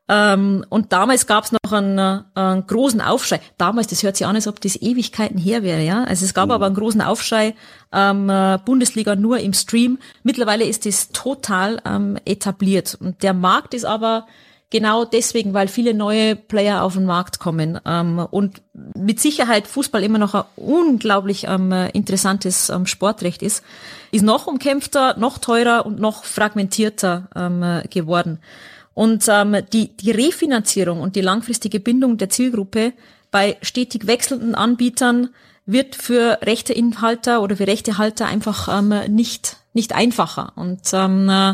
Ähm, 0.08 0.64
und 0.70 0.94
damals 0.94 1.26
gab 1.26 1.46
es 1.46 1.52
noch 1.52 1.72
einen, 1.72 1.98
äh, 1.98 2.22
einen, 2.36 2.68
großen 2.68 3.02
Aufschrei. 3.02 3.42
Damals, 3.58 3.88
das 3.88 4.04
hört 4.04 4.18
sich 4.18 4.28
an, 4.28 4.36
als 4.36 4.48
ob 4.48 4.62
das 4.62 4.80
Ewigkeiten 4.80 5.40
her 5.40 5.64
wäre, 5.64 5.82
ja. 5.82 6.04
Also 6.04 6.26
es 6.26 6.36
gab 6.36 6.46
mhm. 6.46 6.52
aber 6.52 6.68
einen 6.68 6.76
großen 6.76 7.02
Aufschrei, 7.02 7.56
ähm, 7.92 8.30
äh, 8.30 8.60
Bundesliga 8.64 9.16
nur 9.16 9.40
im 9.40 9.54
Stream. 9.54 9.98
Mittlerweile 10.22 10.64
ist 10.66 10.86
das 10.86 11.10
total 11.10 11.82
ähm, 11.86 12.20
etabliert. 12.24 12.96
Und 13.02 13.24
der 13.24 13.34
Markt 13.34 13.74
ist 13.74 13.84
aber 13.86 14.28
genau 14.70 15.06
deswegen, 15.06 15.54
weil 15.54 15.68
viele 15.68 15.94
neue 15.94 16.36
Player 16.36 16.84
auf 16.84 16.94
den 16.94 17.06
Markt 17.06 17.40
kommen 17.40 17.80
ähm, 17.86 18.20
und 18.20 18.62
mit 18.74 19.20
Sicherheit 19.20 19.68
Fußball 19.68 20.04
immer 20.04 20.18
noch 20.20 20.36
ein 20.36 20.44
unglaublich 20.56 21.46
ähm, 21.48 21.72
interessantes 21.94 22.70
ähm, 22.70 22.86
Sportrecht 22.86 23.42
ist, 23.42 23.64
ist 24.12 24.24
noch 24.24 24.48
umkämpfter, 24.48 25.18
noch 25.18 25.38
teurer 25.38 25.86
und 25.86 26.00
noch 26.00 26.24
fragmentierter 26.24 27.30
ähm, 27.36 27.82
geworden. 27.90 28.40
Und 28.94 29.26
ähm, 29.30 29.58
die, 29.74 29.96
die 29.96 30.12
Refinanzierung 30.12 31.02
und 31.02 31.16
die 31.16 31.22
langfristige 31.22 31.80
Bindung 31.80 32.18
der 32.18 32.30
Zielgruppe 32.30 32.94
bei 33.30 33.58
stetig 33.62 34.08
wechselnden 34.08 34.56
Anbietern 34.56 35.30
wird 35.68 35.96
für 35.96 36.40
Rechteinhalter 36.42 37.42
oder 37.42 37.58
für 37.58 37.68
Rechtehalter 37.68 38.26
einfach 38.26 38.68
ähm, 38.80 38.94
nicht, 39.14 39.58
nicht 39.74 39.94
einfacher. 39.94 40.54
Und 40.56 40.82
ähm, 40.94 41.30
äh, 41.30 41.54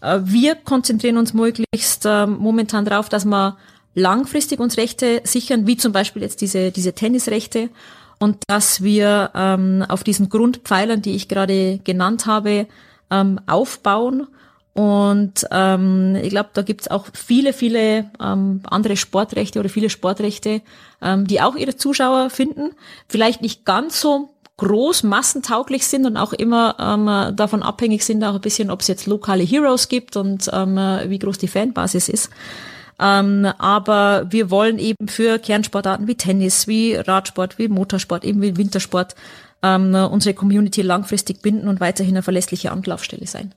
wir 0.00 0.54
konzentrieren 0.54 1.16
uns 1.16 1.34
möglichst 1.34 2.06
äh, 2.06 2.26
momentan 2.26 2.84
darauf, 2.84 3.08
dass 3.08 3.24
wir 3.24 3.56
langfristig 3.94 4.60
uns 4.60 4.76
Rechte 4.76 5.22
sichern, 5.24 5.66
wie 5.66 5.76
zum 5.76 5.92
Beispiel 5.92 6.22
jetzt 6.22 6.40
diese, 6.40 6.70
diese 6.70 6.92
Tennisrechte 6.92 7.70
und 8.18 8.38
dass 8.46 8.82
wir 8.82 9.30
ähm, 9.34 9.84
auf 9.88 10.04
diesen 10.04 10.28
Grundpfeilern, 10.28 11.02
die 11.02 11.16
ich 11.16 11.28
gerade 11.28 11.78
genannt 11.82 12.26
habe, 12.26 12.66
ähm, 13.10 13.40
aufbauen. 13.46 14.28
Und 14.74 15.46
ähm, 15.50 16.16
ich 16.22 16.30
glaube, 16.30 16.50
da 16.52 16.60
gibt's 16.60 16.88
auch 16.88 17.06
viele, 17.14 17.54
viele 17.54 18.10
ähm, 18.22 18.60
andere 18.64 18.96
Sportrechte 18.96 19.58
oder 19.58 19.70
viele 19.70 19.88
Sportrechte, 19.88 20.60
ähm, 21.00 21.26
die 21.26 21.40
auch 21.40 21.56
ihre 21.56 21.76
Zuschauer 21.76 22.28
finden. 22.28 22.72
Vielleicht 23.08 23.40
nicht 23.40 23.64
ganz 23.64 24.00
so 24.00 24.28
groß 24.58 25.02
massentauglich 25.02 25.86
sind 25.86 26.06
und 26.06 26.16
auch 26.16 26.32
immer 26.32 26.76
ähm, 26.78 27.36
davon 27.36 27.62
abhängig 27.62 28.04
sind, 28.04 28.24
auch 28.24 28.34
ein 28.34 28.40
bisschen, 28.40 28.70
ob 28.70 28.80
es 28.80 28.88
jetzt 28.88 29.06
lokale 29.06 29.44
Heroes 29.44 29.88
gibt 29.88 30.16
und 30.16 30.50
ähm, 30.52 30.76
wie 30.76 31.18
groß 31.18 31.38
die 31.38 31.48
Fanbasis 31.48 32.08
ist. 32.08 32.30
Ähm, 32.98 33.46
aber 33.58 34.26
wir 34.30 34.50
wollen 34.50 34.78
eben 34.78 35.08
für 35.08 35.38
Kernsportarten 35.38 36.08
wie 36.08 36.14
Tennis, 36.14 36.66
wie 36.66 36.94
Radsport, 36.94 37.58
wie 37.58 37.68
Motorsport, 37.68 38.24
eben 38.24 38.40
wie 38.40 38.56
Wintersport 38.56 39.14
ähm, 39.62 39.94
unsere 39.94 40.34
Community 40.34 40.82
langfristig 40.82 41.42
binden 41.42 41.68
und 41.68 41.80
weiterhin 41.80 42.14
eine 42.14 42.22
verlässliche 42.22 42.72
Anlaufstelle 42.72 43.26
sein. 43.26 43.54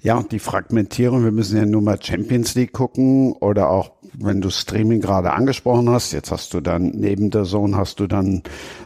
Ja, 0.00 0.22
die 0.22 0.38
Fragmentierung, 0.38 1.24
wir 1.24 1.32
müssen 1.32 1.56
ja 1.56 1.66
nur 1.66 1.82
mal 1.82 1.98
Champions 2.00 2.54
League 2.54 2.72
gucken 2.72 3.32
oder 3.32 3.70
auch, 3.70 3.92
wenn 4.14 4.40
du 4.40 4.50
Streaming 4.50 5.00
gerade 5.00 5.32
angesprochen 5.32 5.90
hast, 5.90 6.12
jetzt 6.12 6.30
hast 6.30 6.52
du 6.54 6.60
dann 6.60 6.90
neben 6.94 7.30
der 7.30 7.44
Zone 7.44 7.76
hast 7.76 8.00
du 8.00 8.06
dann 8.06 8.42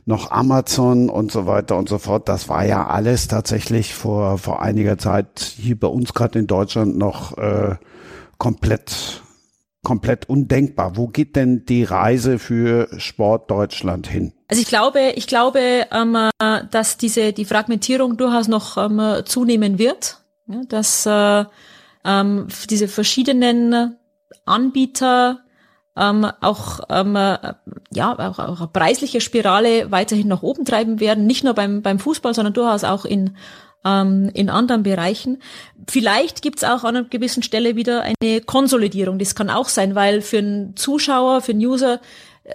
noch 0.07 0.31
Amazon 0.31 1.09
und 1.09 1.33
so 1.33 1.47
weiter 1.47 1.77
und 1.77 1.89
so 1.89 1.99
fort. 1.99 2.29
Das 2.29 2.49
war 2.49 2.65
ja 2.65 2.87
alles 2.87 3.29
tatsächlich 3.29 3.95
vor, 3.95 4.39
vor 4.39 4.63
einiger 4.63 4.99
Zeit 4.99 5.41
hier 5.41 5.79
bei 5.79 5.89
uns 5.89 6.15
gerade 6.15 6.39
in 6.39 6.47
Deutschland 6.47 6.97
noch 6.97 7.37
äh, 7.39 7.77
komplett 8.39 9.23
komplett 9.83 10.29
undenkbar. 10.29 10.97
Wo 10.97 11.09
geht 11.09 11.37
denn 11.37 11.65
die 11.65 11.85
Reise 11.85 12.39
für 12.39 12.89
Sport 12.99 13.51
Deutschland 13.51 14.07
hin? 14.07 14.33
Also 14.49 14.61
ich 14.61 14.69
glaube, 14.69 15.13
ich 15.15 15.27
glaube, 15.27 15.87
ähm, 15.91 16.17
dass 16.71 16.97
diese 16.99 17.33
die 17.33 17.45
Fragmentierung 17.45 18.17
durchaus 18.17 18.49
noch 18.49 18.77
ähm, 18.77 19.23
zunehmen 19.25 19.79
wird, 19.79 20.19
ja, 20.49 20.61
dass 20.69 21.07
äh, 21.07 21.45
ähm, 22.05 22.49
diese 22.69 22.89
verschiedenen 22.89 23.97
Anbieter 24.51 25.41
ähm, 25.97 26.27
auch 26.41 26.81
ähm, 26.89 27.15
ja 27.15 28.13
auch, 28.19 28.39
auch 28.39 28.61
eine 28.61 28.69
preisliche 28.69 29.21
Spirale 29.21 29.91
weiterhin 29.91 30.29
nach 30.29 30.43
oben 30.43 30.65
treiben 30.65 31.01
werden, 31.01 31.27
nicht 31.27 31.45
nur 31.45 31.55
beim 31.55 31.83
beim 31.83 31.99
Fußball, 31.99 32.35
sondern 32.35 32.55
durchaus 32.55 32.85
auch 32.85 33.05
in 33.05 33.37
ähm, 33.85 34.31
in 34.35 34.51
anderen 34.51 34.83
Bereichen. 34.83 35.43
Vielleicht 35.89 36.43
gibt 36.43 36.59
es 36.59 36.65
auch 36.65 36.85
an 36.85 36.97
einer 36.97 37.09
gewissen 37.09 37.43
Stelle 37.43 37.77
wieder 37.77 38.03
eine 38.03 38.41
Konsolidierung. 38.43 39.19
Das 39.19 39.35
kann 39.35 39.51
auch 39.51 39.69
sein, 39.69 39.95
weil 39.95 40.21
für 40.21 40.39
einen 40.39 40.77
Zuschauer, 40.77 41.41
für 41.41 41.53
einen 41.53 41.65
User 41.65 42.01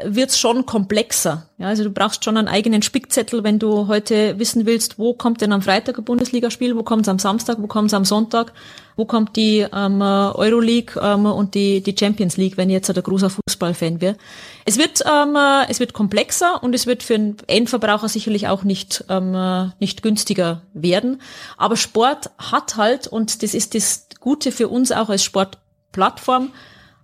wird 0.04 0.32
es 0.32 0.40
schon 0.40 0.66
komplexer. 0.66 1.48
Ja, 1.58 1.68
also 1.68 1.84
du 1.84 1.92
brauchst 1.92 2.24
schon 2.24 2.38
einen 2.38 2.48
eigenen 2.48 2.82
Spickzettel, 2.82 3.44
wenn 3.44 3.60
du 3.60 3.88
heute 3.88 4.38
wissen 4.40 4.66
willst, 4.66 4.98
wo 4.98 5.14
kommt 5.14 5.42
denn 5.42 5.54
am 5.54 5.62
Freitag 5.62 5.98
ein 5.98 6.04
Bundesligaspiel, 6.04 6.76
wo 6.76 6.84
kommt 6.84 7.04
es 7.04 7.10
am 7.10 7.20
Samstag, 7.20 7.58
wo 7.60 7.68
kommt 7.68 7.88
es 7.88 7.94
am 7.94 8.04
Sonntag, 8.04 8.52
wo 8.96 9.06
kommt 9.06 9.36
die 9.36 9.60
ähm, 9.60 10.02
Euroleague 10.02 11.00
ähm, 11.02 11.26
und 11.28 11.54
die, 11.54 11.82
die 11.82 11.96
Champions 11.98 12.36
League, 12.36 12.58
wenn 12.58 12.70
ich 12.70 12.74
jetzt 12.74 12.90
ein 12.90 13.02
großer 13.02 13.30
Fußballfan 13.30 14.02
wäre. 14.02 14.18
Es 14.66 14.78
wird, 14.78 15.04
ähm, 15.06 15.38
es 15.70 15.80
wird 15.80 15.94
komplexer 15.94 16.64
und 16.64 16.74
es 16.74 16.88
wird 16.88 17.04
für 17.04 17.14
den 17.14 17.38
Endverbraucher 17.48 18.10
sicherlich 18.10 18.48
auch 18.48 18.64
nicht, 18.64 19.06
ähm, 19.10 19.72
nicht 19.80 20.02
günstiger 20.02 20.64
werden. 20.74 21.22
Aber 21.58 21.78
Sport 21.78 22.32
hat 22.40 22.76
halt, 22.76 23.08
und 23.08 23.44
das 23.44 23.54
ist 23.54 23.76
das 23.76 24.08
Gute 24.20 24.52
für 24.52 24.68
uns 24.68 24.92
auch 24.92 25.10
als 25.10 25.24
Sportplattform, 25.24 26.52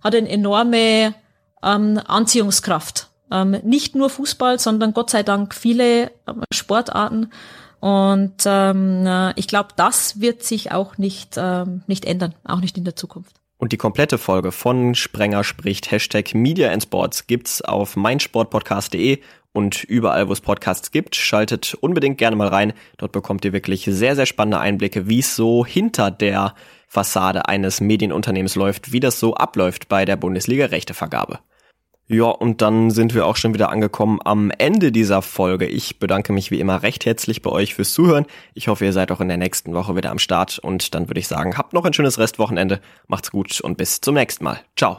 hat 0.02 0.16
eine 0.16 0.28
enorme 0.28 1.14
ähm, 1.62 2.00
Anziehungskraft. 2.06 3.08
Ähm, 3.30 3.52
nicht 3.62 3.94
nur 3.94 4.10
Fußball, 4.10 4.58
sondern 4.58 4.92
Gott 4.92 5.10
sei 5.10 5.22
Dank 5.22 5.54
viele 5.54 6.10
ähm, 6.28 6.42
Sportarten. 6.52 7.30
Und 7.80 8.34
ähm, 8.46 9.06
äh, 9.06 9.32
ich 9.36 9.48
glaube, 9.48 9.70
das 9.76 10.20
wird 10.20 10.42
sich 10.42 10.70
auch 10.70 10.98
nicht, 10.98 11.34
ähm, 11.36 11.82
nicht 11.86 12.04
ändern, 12.04 12.34
auch 12.44 12.60
nicht 12.60 12.76
in 12.78 12.84
der 12.84 12.94
Zukunft. 12.94 13.40
Und 13.58 13.72
die 13.72 13.76
komplette 13.76 14.18
Folge 14.18 14.52
von 14.52 14.94
Sprenger 14.94 15.44
spricht 15.44 15.90
Hashtag 15.90 16.34
Media 16.34 16.70
and 16.70 16.82
Sports 16.82 17.26
gibt's 17.26 17.62
auf 17.62 17.96
meinsportpodcast.de 17.96 19.20
und 19.52 19.84
überall, 19.84 20.28
wo 20.28 20.32
es 20.32 20.40
Podcasts 20.40 20.90
gibt. 20.90 21.14
Schaltet 21.16 21.74
unbedingt 21.74 22.18
gerne 22.18 22.36
mal 22.36 22.48
rein. 22.48 22.72
Dort 22.98 23.12
bekommt 23.12 23.44
ihr 23.44 23.52
wirklich 23.52 23.84
sehr, 23.84 24.16
sehr 24.16 24.26
spannende 24.26 24.58
Einblicke, 24.58 25.08
wie 25.08 25.20
es 25.20 25.36
so 25.36 25.64
hinter 25.64 26.10
der 26.10 26.54
Fassade 26.88 27.46
eines 27.46 27.80
Medienunternehmens 27.80 28.54
läuft, 28.54 28.92
wie 28.92 29.00
das 29.00 29.20
so 29.20 29.34
abläuft 29.34 29.88
bei 29.88 30.04
der 30.04 30.16
Bundesliga-Rechtevergabe. 30.16 31.38
Ja, 32.12 32.26
und 32.26 32.60
dann 32.60 32.90
sind 32.90 33.14
wir 33.14 33.26
auch 33.26 33.36
schon 33.36 33.54
wieder 33.54 33.70
angekommen 33.70 34.20
am 34.22 34.50
Ende 34.58 34.92
dieser 34.92 35.22
Folge. 35.22 35.64
Ich 35.66 35.98
bedanke 35.98 36.34
mich 36.34 36.50
wie 36.50 36.60
immer 36.60 36.82
recht 36.82 37.06
herzlich 37.06 37.40
bei 37.40 37.48
euch 37.48 37.74
fürs 37.74 37.94
Zuhören. 37.94 38.26
Ich 38.52 38.68
hoffe, 38.68 38.84
ihr 38.84 38.92
seid 38.92 39.10
auch 39.10 39.22
in 39.22 39.28
der 39.28 39.38
nächsten 39.38 39.72
Woche 39.72 39.96
wieder 39.96 40.10
am 40.10 40.18
Start 40.18 40.58
und 40.58 40.94
dann 40.94 41.08
würde 41.08 41.20
ich 41.20 41.26
sagen, 41.26 41.56
habt 41.56 41.72
noch 41.72 41.86
ein 41.86 41.94
schönes 41.94 42.18
Restwochenende, 42.18 42.80
macht's 43.06 43.30
gut 43.30 43.62
und 43.62 43.78
bis 43.78 44.02
zum 44.02 44.14
nächsten 44.14 44.44
Mal. 44.44 44.60
Ciao. 44.76 44.98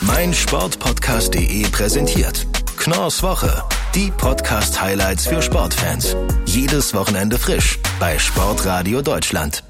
Mein 0.00 0.34
Sportpodcast.de 0.34 1.62
präsentiert 1.70 2.44
Knorrs 2.76 3.22
Woche. 3.22 3.62
Die 3.94 4.10
Podcast-Highlights 4.10 5.28
für 5.28 5.42
Sportfans. 5.42 6.16
Jedes 6.46 6.92
Wochenende 6.92 7.38
frisch 7.38 7.78
bei 8.00 8.18
Sportradio 8.18 9.00
Deutschland. 9.00 9.62